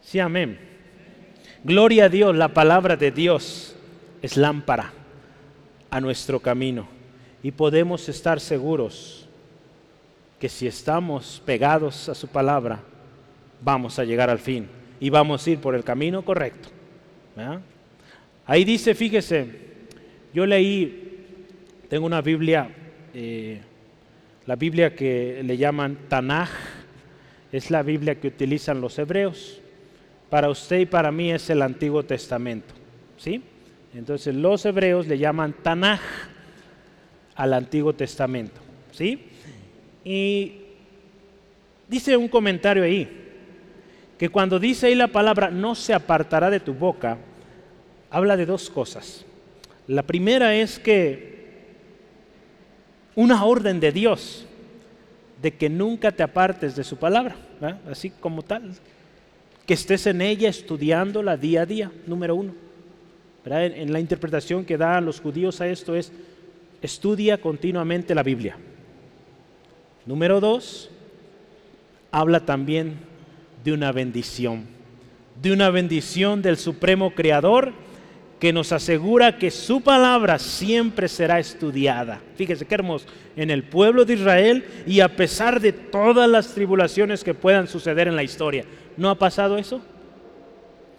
[0.00, 0.60] Sí, amén.
[1.64, 3.74] Gloria a Dios, la palabra de Dios
[4.22, 4.92] es lámpara
[5.90, 6.86] a nuestro camino
[7.42, 9.28] y podemos estar seguros
[10.38, 12.78] que si estamos pegados a su palabra,
[13.60, 14.68] vamos a llegar al fin
[15.00, 16.68] y vamos a ir por el camino correcto.
[18.46, 19.48] Ahí dice, fíjese,
[20.32, 21.26] yo leí,
[21.88, 22.70] tengo una Biblia,
[23.12, 23.62] eh,
[24.46, 26.50] la Biblia que le llaman Tanaj,
[27.52, 29.60] es la Biblia que utilizan los hebreos.
[30.30, 32.72] Para usted y para mí es el Antiguo Testamento.
[33.18, 33.42] ¿sí?
[33.94, 36.00] Entonces los hebreos le llaman Tanaj
[37.34, 38.60] al Antiguo Testamento.
[38.90, 39.26] ¿sí?
[40.04, 40.54] Y
[41.88, 43.18] dice un comentario ahí,
[44.18, 47.18] que cuando dice ahí la palabra no se apartará de tu boca,
[48.10, 49.26] habla de dos cosas.
[49.86, 51.31] La primera es que
[53.14, 54.46] una orden de Dios
[55.40, 57.36] de que nunca te apartes de su palabra.
[57.90, 58.74] así como tal.
[59.66, 62.54] Que estés en ella estudiándola día a día, número uno.
[63.44, 66.12] En, la interpretación que dan los judíos a esto es,
[66.80, 68.56] estudia continuamente la Biblia.
[70.06, 70.90] Número dos,
[72.12, 72.98] habla también
[73.64, 74.66] de una bendición,
[75.40, 77.72] de una bendición del Supremo Creador
[78.42, 82.20] que nos asegura que su palabra siempre será estudiada.
[82.34, 87.22] Fíjese qué hermoso, en el pueblo de Israel y a pesar de todas las tribulaciones
[87.22, 88.64] que puedan suceder en la historia.
[88.96, 89.80] ¿No ha pasado eso?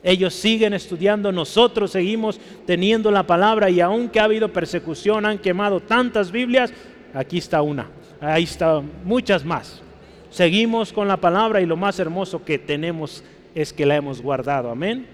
[0.03, 5.81] Ellos siguen estudiando, nosotros seguimos teniendo la palabra y aunque ha habido persecución, han quemado
[5.81, 6.71] tantas Biblias,
[7.13, 7.89] aquí está una,
[8.21, 9.81] ahí están muchas más.
[10.29, 13.21] Seguimos con la palabra y lo más hermoso que tenemos
[13.53, 14.69] es que la hemos guardado.
[14.69, 15.12] Amén.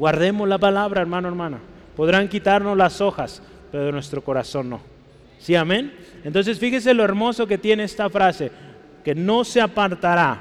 [0.00, 1.58] Guardemos la palabra, hermano, hermana.
[1.94, 4.80] Podrán quitarnos las hojas, pero nuestro corazón no.
[5.38, 5.92] ¿Sí, amén?
[6.24, 8.50] Entonces fíjese lo hermoso que tiene esta frase,
[9.04, 10.40] que no se apartará.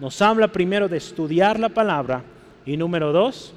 [0.00, 2.24] Nos habla primero de estudiar la palabra
[2.66, 3.54] y número dos,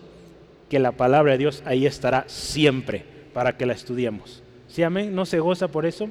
[0.69, 4.43] que la palabra de Dios ahí estará siempre para que la estudiemos.
[4.67, 5.15] ¿Sí, amén?
[5.15, 6.07] ¿No se goza por eso?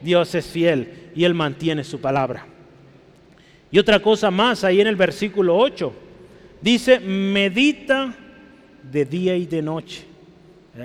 [0.00, 2.46] Dios es fiel y Él mantiene su palabra.
[3.72, 5.92] Y otra cosa más, ahí en el versículo 8,
[6.62, 8.14] dice, medita
[8.82, 10.04] de día y de noche.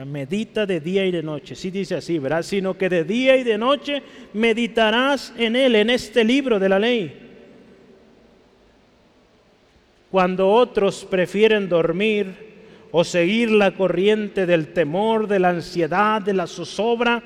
[0.05, 1.55] Medita de día y de noche.
[1.55, 2.41] Sí dice así, ¿verdad?
[2.41, 4.01] Sino que de día y de noche
[4.33, 7.19] meditarás en él, en este libro de la ley.
[10.09, 12.33] Cuando otros prefieren dormir
[12.91, 17.23] o seguir la corriente del temor, de la ansiedad, de la zozobra,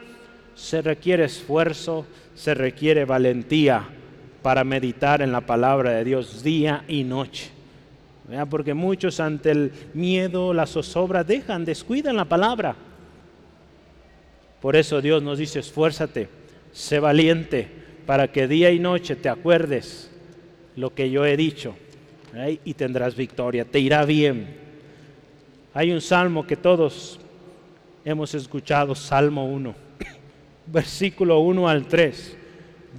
[0.56, 2.06] se requiere esfuerzo,
[2.36, 3.88] se requiere valentía
[4.42, 7.57] para meditar en la palabra de Dios día y noche.
[8.50, 12.76] Porque muchos ante el miedo, la zozobra, dejan, descuidan la palabra.
[14.62, 16.28] Por eso Dios nos dice, esfuérzate,
[16.72, 17.68] sé valiente,
[18.06, 20.12] para que día y noche te acuerdes
[20.76, 21.76] lo que yo he dicho
[22.64, 24.48] y tendrás victoria, te irá bien.
[25.74, 27.20] Hay un salmo que todos
[28.06, 29.76] hemos escuchado, Salmo 1,
[30.68, 32.38] versículo 1 al 3.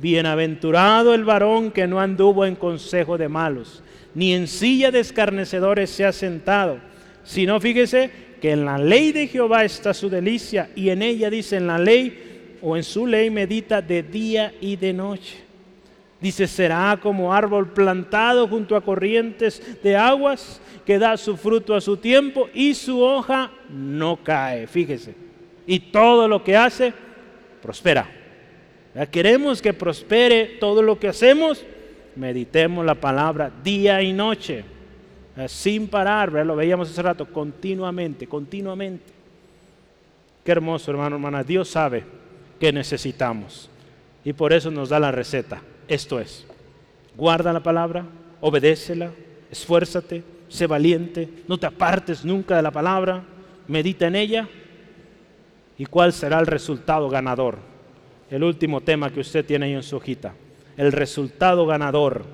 [0.00, 3.82] Bienaventurado el varón que no anduvo en consejo de malos,
[4.18, 6.80] ni en silla de escarnecedores se ha sentado,
[7.22, 8.10] sino fíjese
[8.40, 11.78] que en la ley de Jehová está su delicia y en ella dice en la
[11.78, 15.36] ley o en su ley medita de día y de noche.
[16.20, 21.80] Dice, será como árbol plantado junto a corrientes de aguas que da su fruto a
[21.80, 25.14] su tiempo y su hoja no cae, fíjese.
[25.64, 26.92] Y todo lo que hace
[27.62, 28.10] prospera.
[29.12, 31.64] Queremos que prospere todo lo que hacemos
[32.18, 34.64] meditemos la palabra día y noche,
[35.36, 39.12] eh, sin parar, lo veíamos hace rato, continuamente, continuamente.
[40.44, 41.44] Qué hermoso, hermano, hermana.
[41.44, 42.04] Dios sabe
[42.58, 43.70] que necesitamos
[44.24, 45.62] y por eso nos da la receta.
[45.86, 46.44] Esto es,
[47.16, 48.04] guarda la palabra,
[48.40, 49.10] obedécela,
[49.50, 53.22] esfuérzate, sé valiente, no te apartes nunca de la palabra,
[53.68, 54.48] medita en ella.
[55.78, 57.58] ¿Y cuál será el resultado ganador?
[58.28, 60.34] El último tema que usted tiene ahí en su hojita
[60.78, 62.24] el resultado ganador,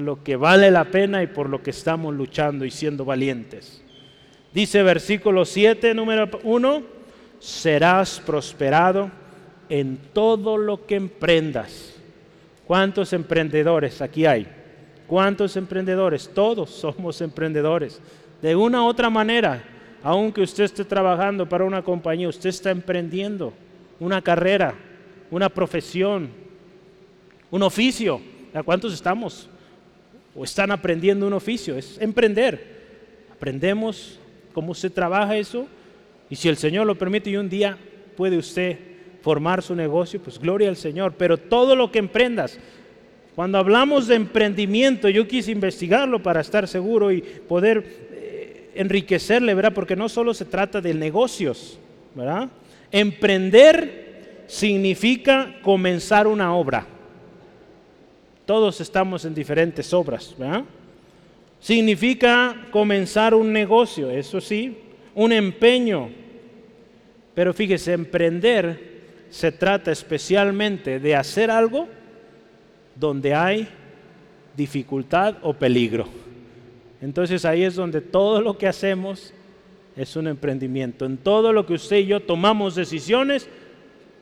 [0.00, 3.82] lo que vale la pena y por lo que estamos luchando y siendo valientes.
[4.54, 6.82] Dice versículo 7, número 1,
[7.38, 9.10] serás prosperado
[9.68, 11.94] en todo lo que emprendas.
[12.66, 14.46] ¿Cuántos emprendedores aquí hay?
[15.06, 16.30] ¿Cuántos emprendedores?
[16.32, 18.00] Todos somos emprendedores.
[18.40, 19.62] De una u otra manera,
[20.02, 23.52] aunque usted esté trabajando para una compañía, usted está emprendiendo
[24.00, 24.74] una carrera,
[25.30, 26.41] una profesión,
[27.52, 28.20] un oficio.
[28.52, 29.48] ¿A cuántos estamos?
[30.34, 31.76] O están aprendiendo un oficio.
[31.76, 32.80] Es emprender.
[33.30, 34.18] Aprendemos
[34.52, 35.68] cómo se trabaja eso.
[36.28, 37.78] Y si el Señor lo permite y un día
[38.16, 38.78] puede usted
[39.20, 41.14] formar su negocio, pues gloria al Señor.
[41.18, 42.58] Pero todo lo que emprendas,
[43.34, 49.74] cuando hablamos de emprendimiento, yo quise investigarlo para estar seguro y poder eh, enriquecerle, ¿verdad?
[49.74, 51.78] Porque no solo se trata de negocios,
[52.14, 52.48] ¿verdad?
[52.90, 56.86] Emprender significa comenzar una obra.
[58.52, 60.36] Todos estamos en diferentes obras.
[61.58, 64.76] Significa comenzar un negocio, eso sí,
[65.14, 66.10] un empeño.
[67.34, 71.88] Pero fíjese, emprender se trata especialmente de hacer algo
[72.94, 73.66] donde hay
[74.54, 76.06] dificultad o peligro.
[77.00, 79.32] Entonces ahí es donde todo lo que hacemos
[79.96, 81.06] es un emprendimiento.
[81.06, 83.48] En todo lo que usted y yo tomamos decisiones,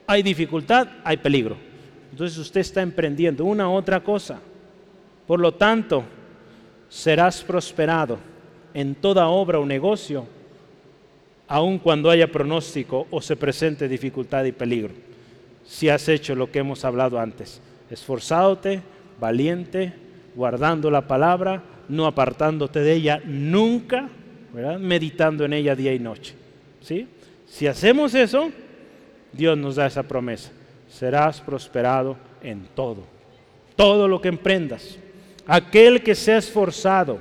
[0.07, 1.70] hay dificultad, hay peligro.
[2.11, 4.41] Entonces usted está emprendiendo una otra cosa.
[5.27, 6.05] Por lo tanto,
[6.89, 8.19] serás prosperado
[8.75, 10.27] en toda obra o negocio,
[11.47, 14.95] aun cuando haya pronóstico o se presente dificultad y peligro.
[15.65, 18.83] Si has hecho lo que hemos hablado antes, esforzadote,
[19.21, 19.93] valiente,
[20.35, 24.09] guardando la palabra, no apartándote de ella nunca,
[24.81, 26.35] meditando en ella día y noche.
[26.81, 27.07] ¿sí?
[27.47, 28.51] Si hacemos eso,
[29.33, 30.51] Dios nos da esa promesa.
[30.91, 33.05] Serás prosperado en todo,
[33.77, 34.99] todo lo que emprendas.
[35.47, 37.19] Aquel que se ha esforzado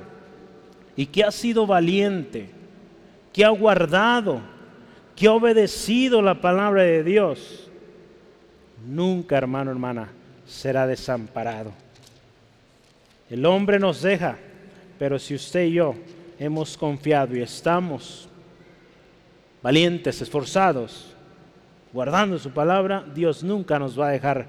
[0.96, 2.50] y que ha sido valiente,
[3.32, 4.40] que ha guardado,
[5.16, 7.70] que ha obedecido la palabra de Dios,
[8.86, 10.10] nunca, hermano, hermana,
[10.46, 11.72] será desamparado.
[13.30, 14.36] El hombre nos deja,
[14.98, 15.94] pero si usted y yo
[16.38, 18.28] hemos confiado y estamos
[19.62, 21.09] valientes, esforzados,
[21.92, 24.48] guardando su palabra, Dios nunca nos va a dejar.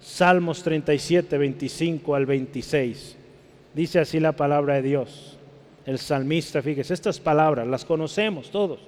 [0.00, 3.16] Salmos 37, 25 al 26.
[3.74, 5.38] Dice así la palabra de Dios.
[5.86, 8.80] El salmista, fíjese, estas palabras las conocemos todos.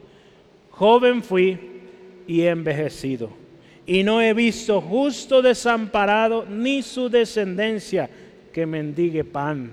[0.70, 1.58] Joven fui
[2.26, 3.30] y envejecido,
[3.86, 8.08] y no he visto justo desamparado ni su descendencia
[8.52, 9.72] que mendigue pan.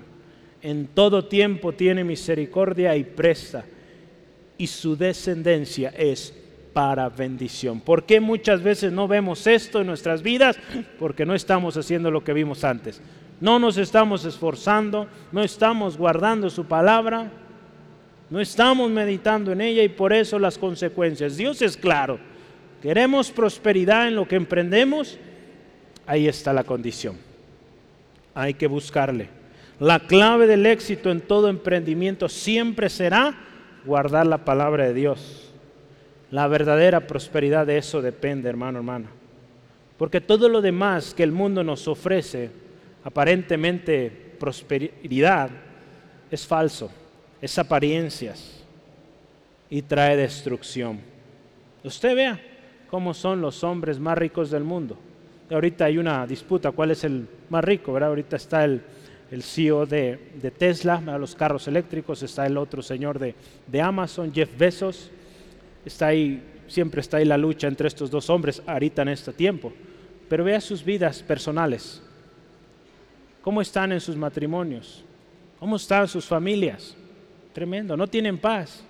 [0.60, 3.64] En todo tiempo tiene misericordia y presta,
[4.58, 6.41] y su descendencia es
[6.72, 7.80] para bendición.
[7.80, 10.58] ¿Por qué muchas veces no vemos esto en nuestras vidas?
[10.98, 13.00] Porque no estamos haciendo lo que vimos antes.
[13.40, 17.30] No nos estamos esforzando, no estamos guardando su palabra,
[18.30, 21.36] no estamos meditando en ella y por eso las consecuencias.
[21.36, 22.18] Dios es claro.
[22.80, 25.18] Queremos prosperidad en lo que emprendemos,
[26.06, 27.16] ahí está la condición.
[28.34, 29.28] Hay que buscarle.
[29.78, 33.34] La clave del éxito en todo emprendimiento siempre será
[33.84, 35.41] guardar la palabra de Dios.
[36.32, 39.10] La verdadera prosperidad de eso depende, hermano, hermana.
[39.98, 42.50] Porque todo lo demás que el mundo nos ofrece,
[43.04, 44.10] aparentemente
[44.40, 45.50] prosperidad,
[46.30, 46.90] es falso,
[47.40, 48.64] es apariencias
[49.68, 51.00] y trae destrucción.
[51.84, 52.40] Usted vea
[52.88, 54.96] cómo son los hombres más ricos del mundo.
[55.50, 57.92] Ahorita hay una disputa, ¿cuál es el más rico?
[57.92, 58.08] ¿verdad?
[58.08, 58.80] Ahorita está el,
[59.30, 60.18] el CEO de,
[60.56, 63.34] Tesla, los carros eléctricos, está el otro señor de,
[63.66, 65.10] de Amazon, Jeff Bezos
[65.84, 69.72] Está ahí, siempre está ahí la lucha entre estos dos hombres ahorita en este tiempo.
[70.28, 72.02] Pero vea sus vidas personales.
[73.42, 75.04] ¿Cómo están en sus matrimonios?
[75.58, 76.96] ¿Cómo están sus familias?
[77.52, 78.84] Tremendo, no tienen paz.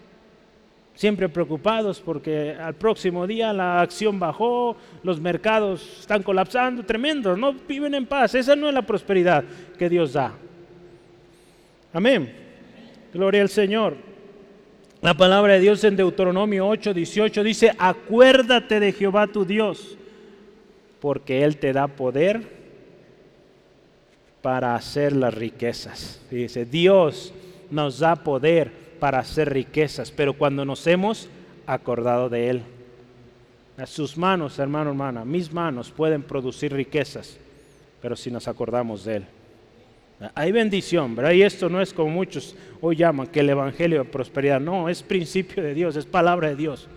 [0.94, 7.54] Siempre preocupados porque al próximo día la acción bajó, los mercados están colapsando, tremendo, no
[7.54, 8.34] viven en paz.
[8.34, 9.42] Esa no es la prosperidad
[9.78, 10.32] que Dios da.
[11.94, 12.32] Amén.
[13.12, 14.11] Gloria al Señor.
[15.02, 19.98] La palabra de Dios en Deuteronomio 8, 18 dice, acuérdate de Jehová tu Dios,
[21.00, 22.40] porque Él te da poder
[24.42, 26.20] para hacer las riquezas.
[26.30, 27.34] Dice, Dios
[27.68, 31.28] nos da poder para hacer riquezas, pero cuando nos hemos
[31.66, 32.62] acordado de Él.
[33.86, 37.38] Sus manos, hermano, hermana, mis manos pueden producir riquezas,
[38.00, 39.26] pero si nos acordamos de Él.
[40.34, 41.32] Hay bendición, ¿verdad?
[41.32, 44.60] Y esto no es como muchos hoy llaman que el Evangelio de prosperidad.
[44.60, 46.88] No, es principio de Dios, es palabra de Dios.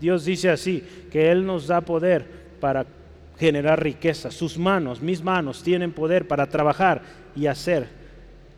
[0.00, 2.26] Dios dice así, que Él nos da poder
[2.60, 2.86] para
[3.38, 4.30] generar riqueza.
[4.30, 7.02] Sus manos, mis manos, tienen poder para trabajar
[7.34, 7.86] y hacer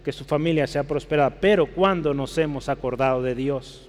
[0.04, 1.30] que su familia sea prosperada.
[1.40, 3.88] Pero cuando nos hemos acordado de Dios.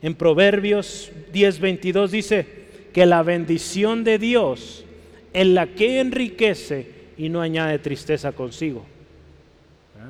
[0.00, 2.46] En Proverbios 10:22 dice
[2.92, 4.84] que la bendición de Dios
[5.32, 8.84] es la que enriquece y no añade tristeza consigo.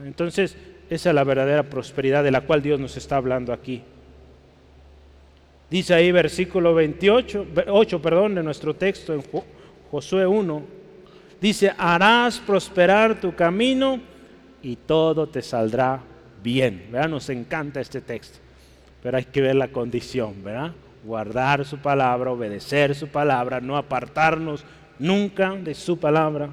[0.05, 0.57] Entonces,
[0.91, 3.83] esa es la verdadera prosperidad de la cual Dios nos está hablando aquí.
[5.71, 9.23] Dice ahí versículo 28, 8, perdón, de nuestro texto en
[9.91, 10.63] Josué 1,
[11.41, 13.99] dice, harás prosperar tu camino
[14.63, 16.03] y todo te saldrá
[16.43, 16.89] bien.
[16.91, 17.09] ¿verdad?
[17.09, 18.39] Nos encanta este texto,
[19.03, 20.73] pero hay que ver la condición, ¿verdad?
[21.05, 24.65] Guardar su palabra, obedecer su palabra, no apartarnos
[24.99, 26.51] nunca de su palabra.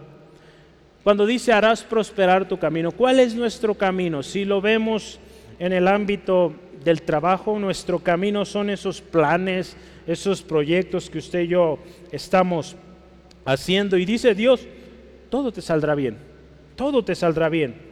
[1.03, 4.21] Cuando dice harás prosperar tu camino, ¿cuál es nuestro camino?
[4.21, 5.19] Si lo vemos
[5.57, 9.77] en el ámbito del trabajo, nuestro camino son esos planes,
[10.07, 11.79] esos proyectos que usted y yo
[12.11, 12.75] estamos
[13.45, 13.97] haciendo.
[13.97, 14.65] Y dice Dios,
[15.29, 16.17] todo te saldrá bien,
[16.75, 17.89] todo te saldrá bien.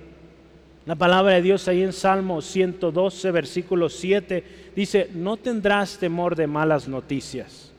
[0.86, 4.44] La palabra de Dios ahí en Salmo 112, versículo 7,
[4.74, 7.74] dice, no tendrás temor de malas noticias.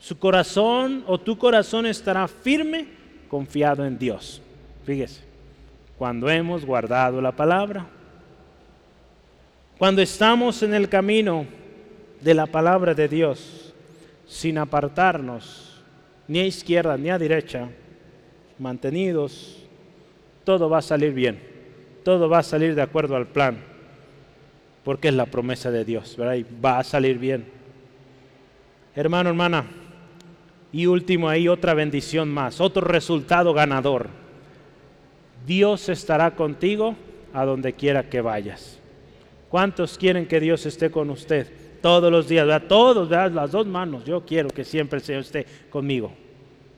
[0.00, 3.03] Su corazón o tu corazón estará firme
[3.34, 4.40] confiado en Dios.
[4.86, 5.20] Fíjese,
[5.98, 7.84] cuando hemos guardado la palabra,
[9.76, 11.44] cuando estamos en el camino
[12.20, 13.74] de la palabra de Dios,
[14.24, 15.82] sin apartarnos
[16.28, 17.68] ni a izquierda ni a derecha,
[18.56, 19.66] mantenidos,
[20.44, 21.40] todo va a salir bien,
[22.04, 23.58] todo va a salir de acuerdo al plan,
[24.84, 26.34] porque es la promesa de Dios, ¿verdad?
[26.34, 27.46] Y va a salir bien.
[28.94, 29.64] Hermano, hermana,
[30.74, 34.08] y último ahí otra bendición más, otro resultado ganador.
[35.46, 36.96] Dios estará contigo
[37.32, 38.80] a donde quiera que vayas.
[39.48, 41.46] ¿Cuántos quieren que Dios esté con usted
[41.80, 42.48] todos los días?
[42.66, 44.04] Todos, las dos manos.
[44.04, 46.10] Yo quiero que siempre Señor esté conmigo.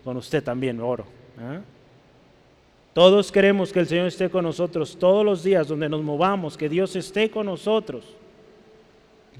[0.05, 1.07] Con usted también, oro.
[1.39, 1.61] ¿ah?
[2.93, 6.69] Todos queremos que el Señor esté con nosotros todos los días donde nos movamos, que
[6.69, 8.15] Dios esté con nosotros.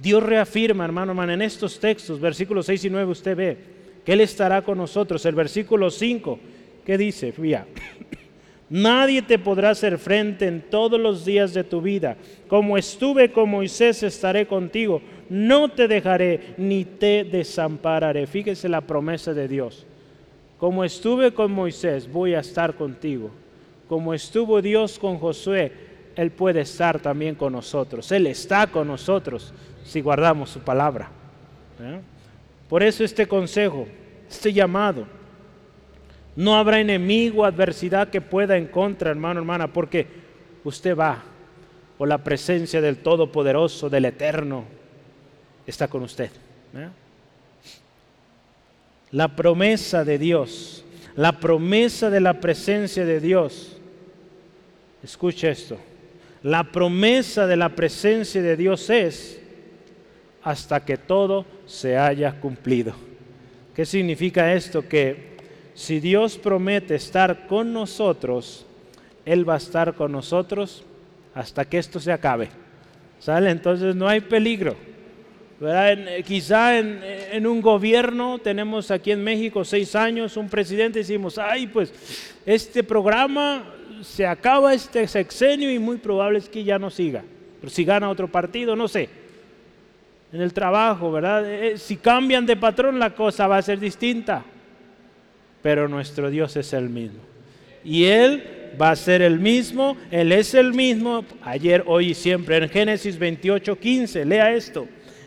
[0.01, 3.76] Dios reafirma, hermano, hermano, en estos textos, versículos 6 y 9, usted ve
[4.07, 5.27] que Él estará con nosotros.
[5.27, 6.39] El versículo 5,
[6.85, 7.33] ¿qué dice?
[7.33, 7.67] Fía.
[8.71, 12.17] Nadie te podrá hacer frente en todos los días de tu vida.
[12.47, 15.03] Como estuve con Moisés, estaré contigo.
[15.29, 18.29] No te dejaré ni te desampararé.
[18.29, 19.85] Fíjese la promesa de Dios.
[20.57, 23.33] Como estuve con Moisés, voy a estar contigo.
[23.89, 25.73] Como estuvo Dios con Josué,
[26.15, 28.11] Él puede estar también con nosotros.
[28.13, 29.53] Él está con nosotros
[29.85, 31.11] si guardamos su palabra.
[31.81, 32.01] ¿eh?
[32.69, 33.87] Por eso este consejo,
[34.29, 35.07] este llamado
[36.37, 40.07] no habrá enemigo, adversidad que pueda en contra, hermano, hermana, porque
[40.64, 41.23] usted va
[41.97, 44.64] por la presencia del Todopoderoso, del Eterno,
[45.67, 46.31] está con usted.
[46.75, 46.89] ¿eh?
[49.12, 53.79] La promesa de Dios, la promesa de la presencia de Dios.
[55.03, 55.79] Escucha esto.
[56.43, 59.41] La promesa de la presencia de Dios es
[60.47, 62.94] hasta que todo se haya cumplido.
[63.74, 64.88] ¿Qué significa esto?
[64.88, 65.34] Que
[65.74, 68.64] si Dios promete estar con nosotros,
[69.24, 70.84] Él va a estar con nosotros
[71.34, 72.49] hasta que esto se acabe.
[73.18, 73.51] ¿Sale?
[73.51, 74.76] Entonces no hay peligro.
[75.61, 81.66] Eh, quizá en, un gobierno, tenemos aquí en México seis años, un presidente, decimos, ay,
[81.66, 81.92] pues
[82.47, 83.64] este programa
[84.01, 87.24] se acaba este sexenio y muy probable es que ya no siga.
[87.61, 89.26] Pero si gana otro partido, no sé.
[90.33, 91.45] En el trabajo, ¿verdad?
[91.49, 94.45] Eh, si cambian de patrón, la cosa va a ser distinta
[95.66, 97.18] pero nuestro Dios es el mismo.
[97.85, 98.41] Y Él
[98.81, 102.57] va a ser el mismo, Él es el mismo, ayer, hoy y siempre.
[102.57, 104.87] En Génesis 28, 15, lea esto.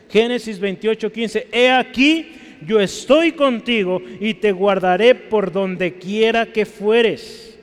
[0.10, 2.32] Génesis 28, 15, he aquí,
[2.66, 7.60] yo estoy contigo y te guardaré por donde quiera que fueres.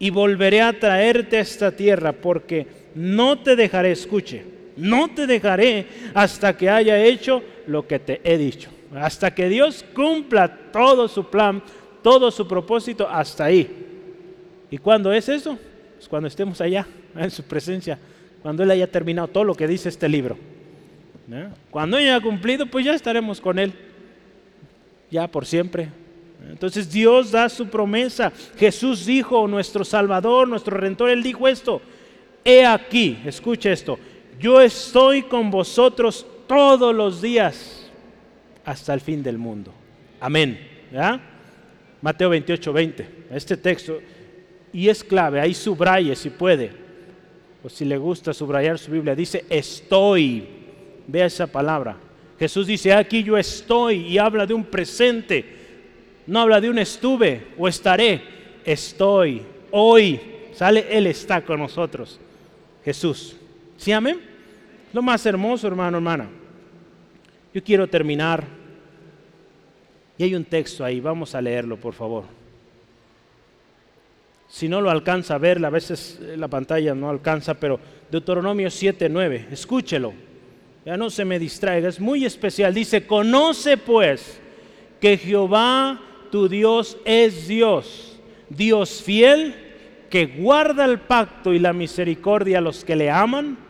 [0.00, 2.66] Y volveré a traerte a esta tierra porque
[2.96, 4.42] no te dejaré, escuche,
[4.76, 8.70] no te dejaré hasta que haya hecho lo que te he dicho.
[8.94, 11.62] Hasta que Dios cumpla todo su plan,
[12.02, 13.68] todo su propósito, hasta ahí.
[14.70, 15.58] ¿Y cuándo es eso?
[15.96, 17.98] Pues cuando estemos allá, en su presencia,
[18.42, 20.36] cuando Él haya terminado todo lo que dice este libro.
[21.70, 23.72] Cuando haya cumplido, pues ya estaremos con Él,
[25.10, 25.88] ya por siempre.
[26.48, 28.32] Entonces Dios da su promesa.
[28.56, 31.80] Jesús dijo, nuestro Salvador, nuestro Redentor, Él dijo esto.
[32.44, 33.98] He aquí, escuche esto,
[34.38, 37.86] yo estoy con vosotros todos los días
[38.64, 39.72] hasta el fin del mundo.
[40.20, 40.58] Amén.
[42.02, 43.08] Mateo 28, 20.
[43.30, 43.98] Este texto,
[44.72, 46.70] y es clave, ahí subraye si puede,
[47.62, 50.46] o si le gusta subrayar su Biblia, dice estoy.
[51.08, 51.96] Vea esa palabra.
[52.38, 55.44] Jesús dice, aquí yo estoy y habla de un presente.
[56.26, 58.20] No habla de un estuve o estaré.
[58.64, 59.42] Estoy.
[59.70, 60.20] Hoy.
[60.52, 62.18] Sale, Él está con nosotros.
[62.84, 63.36] Jesús.
[63.76, 64.20] ¿Sí, amén?
[64.92, 66.28] Lo más hermoso, hermano, hermana.
[67.52, 68.44] Yo quiero terminar.
[70.18, 72.24] Y hay un texto ahí, vamos a leerlo, por favor.
[74.48, 77.78] Si no lo alcanza a ver, a veces eh, la pantalla no alcanza, pero
[78.10, 80.14] Deuteronomio 7:9, escúchelo.
[80.84, 82.72] Ya no se me distraiga, es muy especial.
[82.72, 84.40] Dice, conoce pues
[85.00, 86.00] que Jehová
[86.30, 89.54] tu Dios es Dios, Dios fiel,
[90.10, 93.65] que guarda el pacto y la misericordia a los que le aman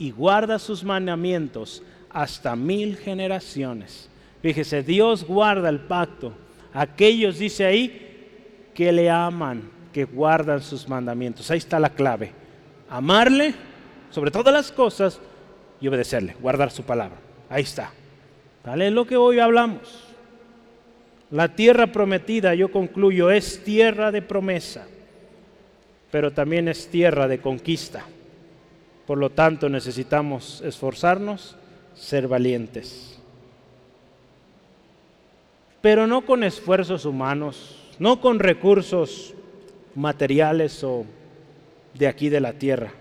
[0.00, 4.08] y guarda sus mandamientos hasta mil generaciones.
[4.40, 6.32] Fíjese, Dios guarda el pacto.
[6.72, 11.50] Aquellos, dice ahí, que le aman, que guardan sus mandamientos.
[11.50, 12.32] Ahí está la clave.
[12.88, 13.54] Amarle
[14.08, 15.20] sobre todas las cosas
[15.82, 17.18] y obedecerle, guardar su palabra.
[17.50, 17.92] Ahí está.
[18.64, 18.86] ¿Vale?
[18.86, 20.06] Es lo que hoy hablamos.
[21.30, 24.86] La tierra prometida, yo concluyo, es tierra de promesa,
[26.10, 28.06] pero también es tierra de conquista.
[29.10, 31.56] Por lo tanto, necesitamos esforzarnos
[31.96, 33.18] ser valientes.
[35.80, 39.34] Pero no con esfuerzos humanos, no con recursos
[39.96, 41.04] materiales o
[41.94, 42.92] de aquí de la tierra,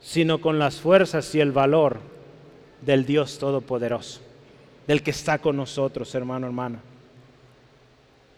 [0.00, 1.98] sino con las fuerzas y el valor
[2.80, 4.20] del Dios Todopoderoso,
[4.86, 6.78] del que está con nosotros, hermano, hermana.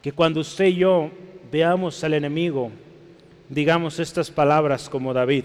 [0.01, 1.11] Que cuando usted y yo
[1.53, 2.71] veamos al enemigo,
[3.51, 5.45] digamos estas palabras como David,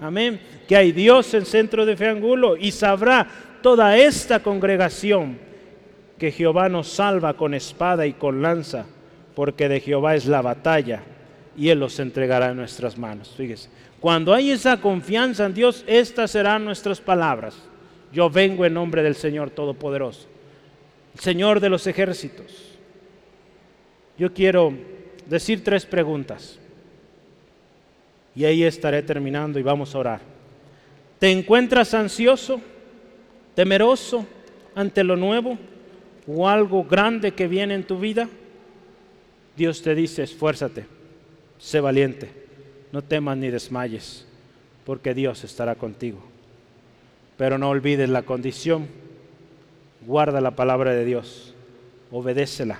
[0.00, 0.40] Amén.
[0.66, 3.26] Que hay Dios en Centro de Feangulo y sabrá
[3.62, 5.38] toda esta congregación
[6.18, 8.86] que Jehová nos salva con espada y con lanza,
[9.34, 11.02] porque de Jehová es la batalla
[11.56, 13.34] y Él los entregará en nuestras manos.
[13.36, 13.68] Fíjese,
[14.00, 17.56] cuando hay esa confianza en Dios, estas serán nuestras palabras.
[18.12, 20.26] Yo vengo en nombre del Señor Todopoderoso,
[21.18, 22.78] Señor de los ejércitos.
[24.18, 24.74] Yo quiero
[25.26, 26.59] decir tres preguntas.
[28.34, 30.20] Y ahí estaré terminando y vamos a orar.
[31.18, 32.60] ¿Te encuentras ansioso,
[33.54, 34.26] temeroso
[34.74, 35.58] ante lo nuevo
[36.26, 38.28] o algo grande que viene en tu vida?
[39.56, 40.86] Dios te dice, esfuérzate,
[41.58, 42.30] sé valiente,
[42.92, 44.26] no temas ni desmayes,
[44.86, 46.22] porque Dios estará contigo.
[47.36, 48.86] Pero no olvides la condición,
[50.06, 51.54] guarda la palabra de Dios,
[52.10, 52.78] obedécela,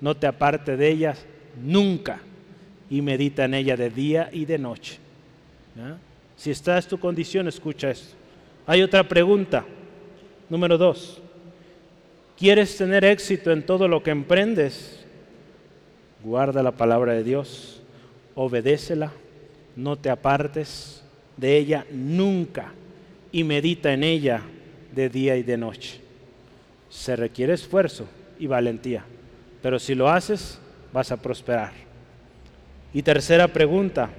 [0.00, 1.14] no te aparte de ella
[1.60, 2.20] nunca
[2.90, 4.98] y medita en ella de día y de noche.
[6.36, 8.14] Si esta es tu condición, escucha esto.
[8.66, 9.64] Hay otra pregunta.
[10.48, 11.20] Número dos.
[12.38, 15.04] ¿Quieres tener éxito en todo lo que emprendes?
[16.22, 17.80] Guarda la palabra de Dios,
[18.34, 19.12] obedécela,
[19.76, 21.02] no te apartes
[21.36, 22.72] de ella nunca
[23.30, 24.42] y medita en ella
[24.94, 26.00] de día y de noche.
[26.88, 28.06] Se requiere esfuerzo
[28.38, 29.04] y valentía,
[29.62, 30.60] pero si lo haces,
[30.92, 31.87] vas a prosperar.
[32.98, 34.10] Y tercera pregunta,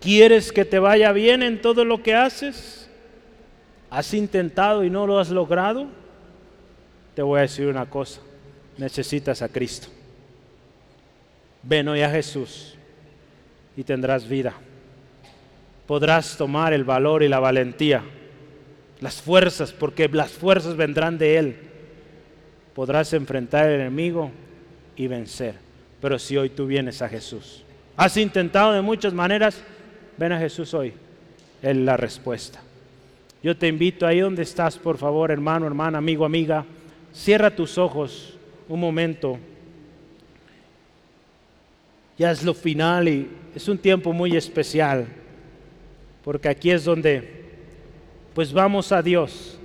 [0.00, 2.90] ¿quieres que te vaya bien en todo lo que haces?
[3.90, 5.86] ¿Has intentado y no lo has logrado?
[7.14, 8.22] Te voy a decir una cosa,
[8.76, 9.86] necesitas a Cristo.
[11.62, 12.74] Ven hoy a Jesús
[13.76, 14.52] y tendrás vida.
[15.86, 18.02] Podrás tomar el valor y la valentía,
[18.98, 21.56] las fuerzas, porque las fuerzas vendrán de Él.
[22.74, 24.32] Podrás enfrentar al enemigo
[24.96, 25.69] y vencer.
[26.00, 27.62] Pero si hoy tú vienes a Jesús,
[27.96, 29.62] has intentado de muchas maneras,
[30.16, 30.92] ven a Jesús hoy.
[31.62, 32.60] es la respuesta.
[33.42, 36.64] Yo te invito ahí donde estás, por favor, hermano, hermana, amigo, amiga,
[37.12, 38.34] cierra tus ojos
[38.68, 39.38] un momento.
[42.18, 45.06] Ya es lo final y es un tiempo muy especial,
[46.22, 47.40] porque aquí es donde
[48.34, 49.58] pues vamos a Dios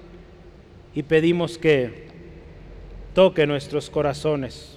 [0.94, 2.08] y pedimos que
[3.14, 4.75] toque nuestros corazones.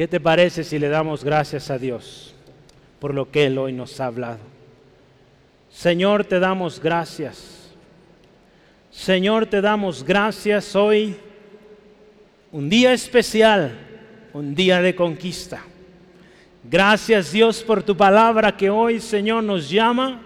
[0.00, 2.34] ¿Qué te parece si le damos gracias a Dios
[3.00, 4.38] por lo que Él hoy nos ha hablado?
[5.68, 7.70] Señor, te damos gracias.
[8.90, 11.16] Señor, te damos gracias hoy.
[12.50, 13.78] Un día especial,
[14.32, 15.60] un día de conquista.
[16.64, 20.22] Gracias Dios por tu palabra que hoy, Señor, nos llama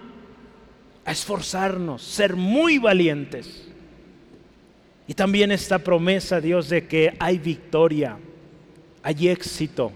[1.05, 3.67] a esforzarnos, ser muy valientes.
[5.09, 8.17] Y también esta promesa, Dios, de que hay victoria
[9.05, 9.93] hay éxito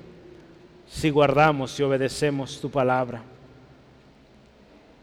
[0.87, 3.23] si guardamos y obedecemos tu palabra.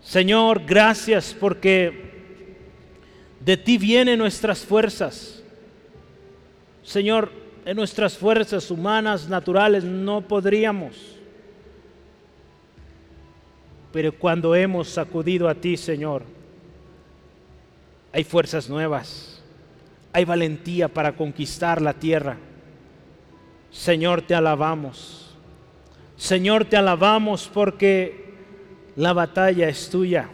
[0.03, 2.13] Señor, gracias porque
[3.39, 5.41] de ti vienen nuestras fuerzas.
[6.83, 7.31] Señor,
[7.65, 10.95] en nuestras fuerzas humanas, naturales, no podríamos.
[13.91, 16.21] Pero cuando hemos acudido a ti, Señor,
[18.13, 19.41] hay fuerzas nuevas,
[20.13, 22.37] hay valentía para conquistar la tierra.
[23.75, 25.35] Señor, te alabamos.
[26.15, 28.33] Señor, te alabamos porque
[28.95, 30.29] la batalla es tuya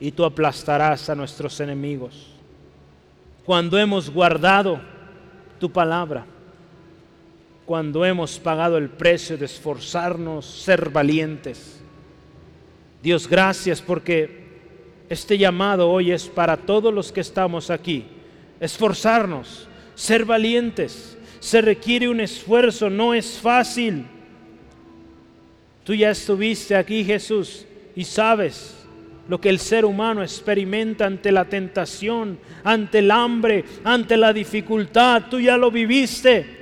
[0.00, 2.26] y tú aplastarás a nuestros enemigos.
[3.46, 4.80] Cuando hemos guardado
[5.60, 6.26] tu palabra,
[7.64, 11.80] cuando hemos pagado el precio de esforzarnos, ser valientes.
[13.00, 14.48] Dios, gracias porque
[15.08, 18.06] este llamado hoy es para todos los que estamos aquí.
[18.58, 24.04] Esforzarnos, ser valientes se requiere un esfuerzo, no es fácil.
[25.82, 27.66] Tú ya estuviste aquí, Jesús,
[27.96, 28.76] y sabes
[29.26, 35.24] lo que el ser humano experimenta ante la tentación, ante el hambre, ante la dificultad.
[35.30, 36.58] Tú ya lo viviste.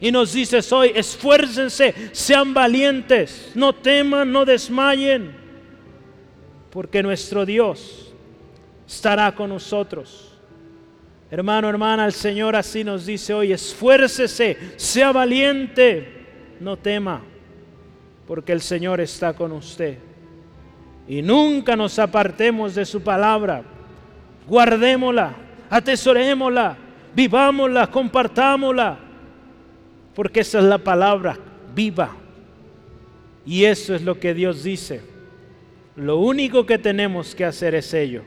[0.00, 5.32] Y nos dices hoy, esfuércense, sean valientes, no teman, no desmayen,
[6.70, 8.14] porque nuestro Dios
[8.88, 10.29] estará con nosotros.
[11.30, 16.26] Hermano, hermana, el Señor así nos dice hoy, esfuércese, sea valiente,
[16.58, 17.22] no tema,
[18.26, 19.98] porque el Señor está con usted.
[21.06, 23.62] Y nunca nos apartemos de su palabra.
[24.48, 25.34] guardémosla,
[25.68, 26.76] atesorémosla,
[27.14, 28.98] vivámosla, compartámosla,
[30.14, 31.38] porque esa es la palabra
[31.72, 32.10] viva.
[33.46, 35.00] Y eso es lo que Dios dice.
[35.94, 38.22] Lo único que tenemos que hacer es ello,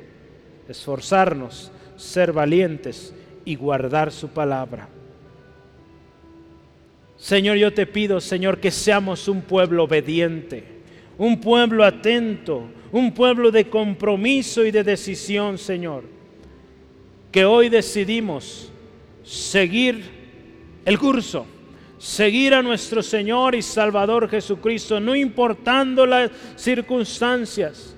[0.70, 3.14] esforzarnos, ser valientes
[3.46, 4.90] y guardar su palabra.
[7.18, 10.64] Señor, yo te pido, Señor, que seamos un pueblo obediente,
[11.18, 16.04] un pueblo atento, un pueblo de compromiso y de decisión, Señor.
[17.32, 18.72] Que hoy decidimos
[19.24, 20.04] seguir
[20.86, 21.46] el curso,
[21.98, 27.96] seguir a nuestro Señor y Salvador Jesucristo, no importando las circunstancias.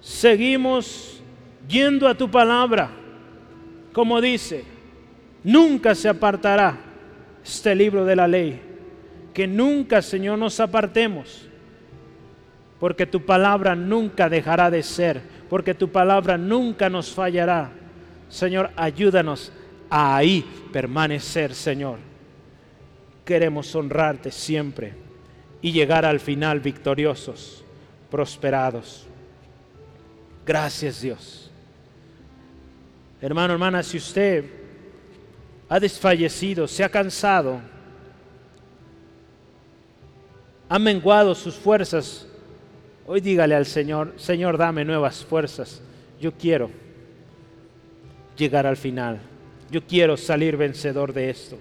[0.00, 1.20] Seguimos
[1.68, 2.90] yendo a tu palabra,
[3.92, 4.64] como dice,
[5.42, 6.78] nunca se apartará
[7.44, 8.60] este libro de la ley.
[9.34, 11.48] Que nunca, Señor, nos apartemos,
[12.78, 17.70] porque tu palabra nunca dejará de ser, porque tu palabra nunca nos fallará.
[18.28, 19.52] Señor, ayúdanos
[19.88, 21.98] a ahí permanecer, Señor.
[23.24, 24.94] Queremos honrarte siempre
[25.62, 27.64] y llegar al final victoriosos,
[28.10, 29.06] prosperados.
[30.44, 31.39] Gracias, Dios.
[33.20, 34.44] Hermano, hermana, si usted
[35.68, 37.60] ha desfallecido, se ha cansado,
[40.68, 42.26] ha menguado sus fuerzas,
[43.06, 45.82] hoy dígale al Señor, Señor, dame nuevas fuerzas.
[46.20, 46.70] Yo quiero
[48.36, 49.20] llegar al final.
[49.70, 51.58] Yo quiero salir vencedor de esto.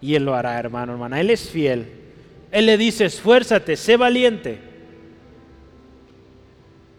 [0.00, 1.20] Y Él lo hará, hermano, hermana.
[1.20, 1.86] Él es fiel.
[2.50, 4.58] Él le dice, esfuérzate, sé valiente.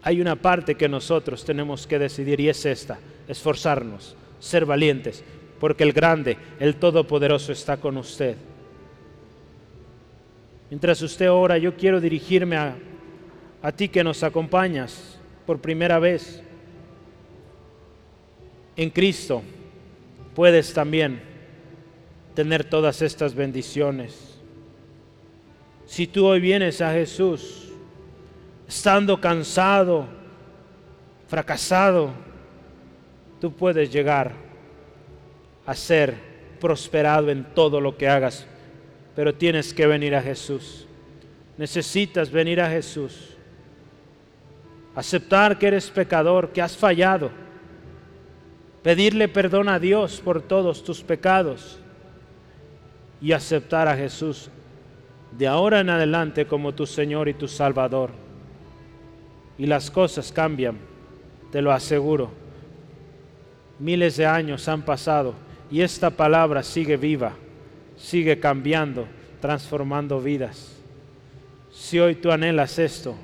[0.02, 2.98] Hay una parte que nosotros tenemos que decidir y es esta,
[3.28, 5.24] esforzarnos, ser valientes
[5.64, 8.36] porque el grande, el todopoderoso está con usted.
[10.68, 12.76] Mientras usted ora, yo quiero dirigirme a,
[13.62, 16.42] a ti que nos acompañas por primera vez.
[18.76, 19.42] En Cristo
[20.34, 21.22] puedes también
[22.34, 24.38] tener todas estas bendiciones.
[25.86, 27.72] Si tú hoy vienes a Jesús
[28.68, 30.06] estando cansado,
[31.26, 32.10] fracasado,
[33.44, 34.32] tú puedes llegar
[35.66, 36.14] a ser
[36.58, 38.46] prosperado en todo lo que hagas,
[39.14, 40.86] pero tienes que venir a Jesús.
[41.58, 43.36] Necesitas venir a Jesús.
[44.94, 47.30] Aceptar que eres pecador, que has fallado.
[48.82, 51.78] Pedirle perdón a Dios por todos tus pecados
[53.20, 54.48] y aceptar a Jesús
[55.36, 58.08] de ahora en adelante como tu Señor y tu Salvador.
[59.58, 60.78] Y las cosas cambian,
[61.52, 62.43] te lo aseguro.
[63.78, 65.34] Miles de años han pasado
[65.70, 67.32] y esta palabra sigue viva,
[67.96, 69.06] sigue cambiando,
[69.40, 70.76] transformando vidas.
[71.72, 73.16] Si hoy tú anhelas esto,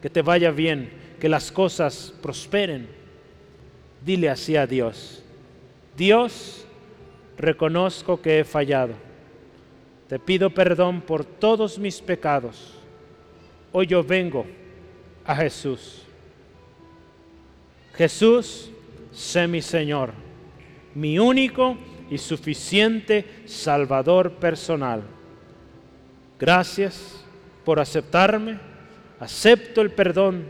[0.00, 2.86] que te vaya bien, que las cosas prosperen,
[4.04, 5.22] dile así a Dios.
[5.96, 6.64] Dios,
[7.36, 8.94] reconozco que he fallado.
[10.08, 12.74] Te pido perdón por todos mis pecados.
[13.72, 14.46] Hoy yo vengo
[15.24, 16.02] a Jesús.
[17.94, 18.70] Jesús,
[19.16, 20.26] sé mi Señor
[20.96, 21.76] mi único
[22.10, 25.02] y suficiente Salvador personal.
[26.40, 27.22] Gracias
[27.66, 28.58] por aceptarme,
[29.20, 30.48] acepto el perdón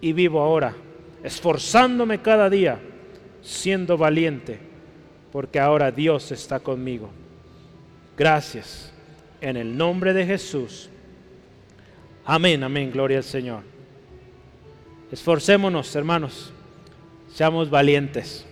[0.00, 0.74] y vivo ahora,
[1.22, 2.80] esforzándome cada día,
[3.42, 4.58] siendo valiente,
[5.30, 7.10] porque ahora Dios está conmigo.
[8.16, 8.90] Gracias,
[9.42, 10.88] en el nombre de Jesús.
[12.24, 13.64] Amén, amén, gloria al Señor.
[15.10, 16.54] Esforcémonos, hermanos,
[17.32, 18.46] seamos valientes.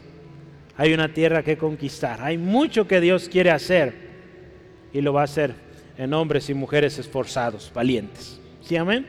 [0.77, 2.23] Hay una tierra que conquistar.
[2.23, 3.94] Hay mucho que Dios quiere hacer
[4.93, 5.55] y lo va a hacer
[5.98, 8.40] en hombres y mujeres esforzados, valientes.
[8.62, 9.07] ¿Sí, amén?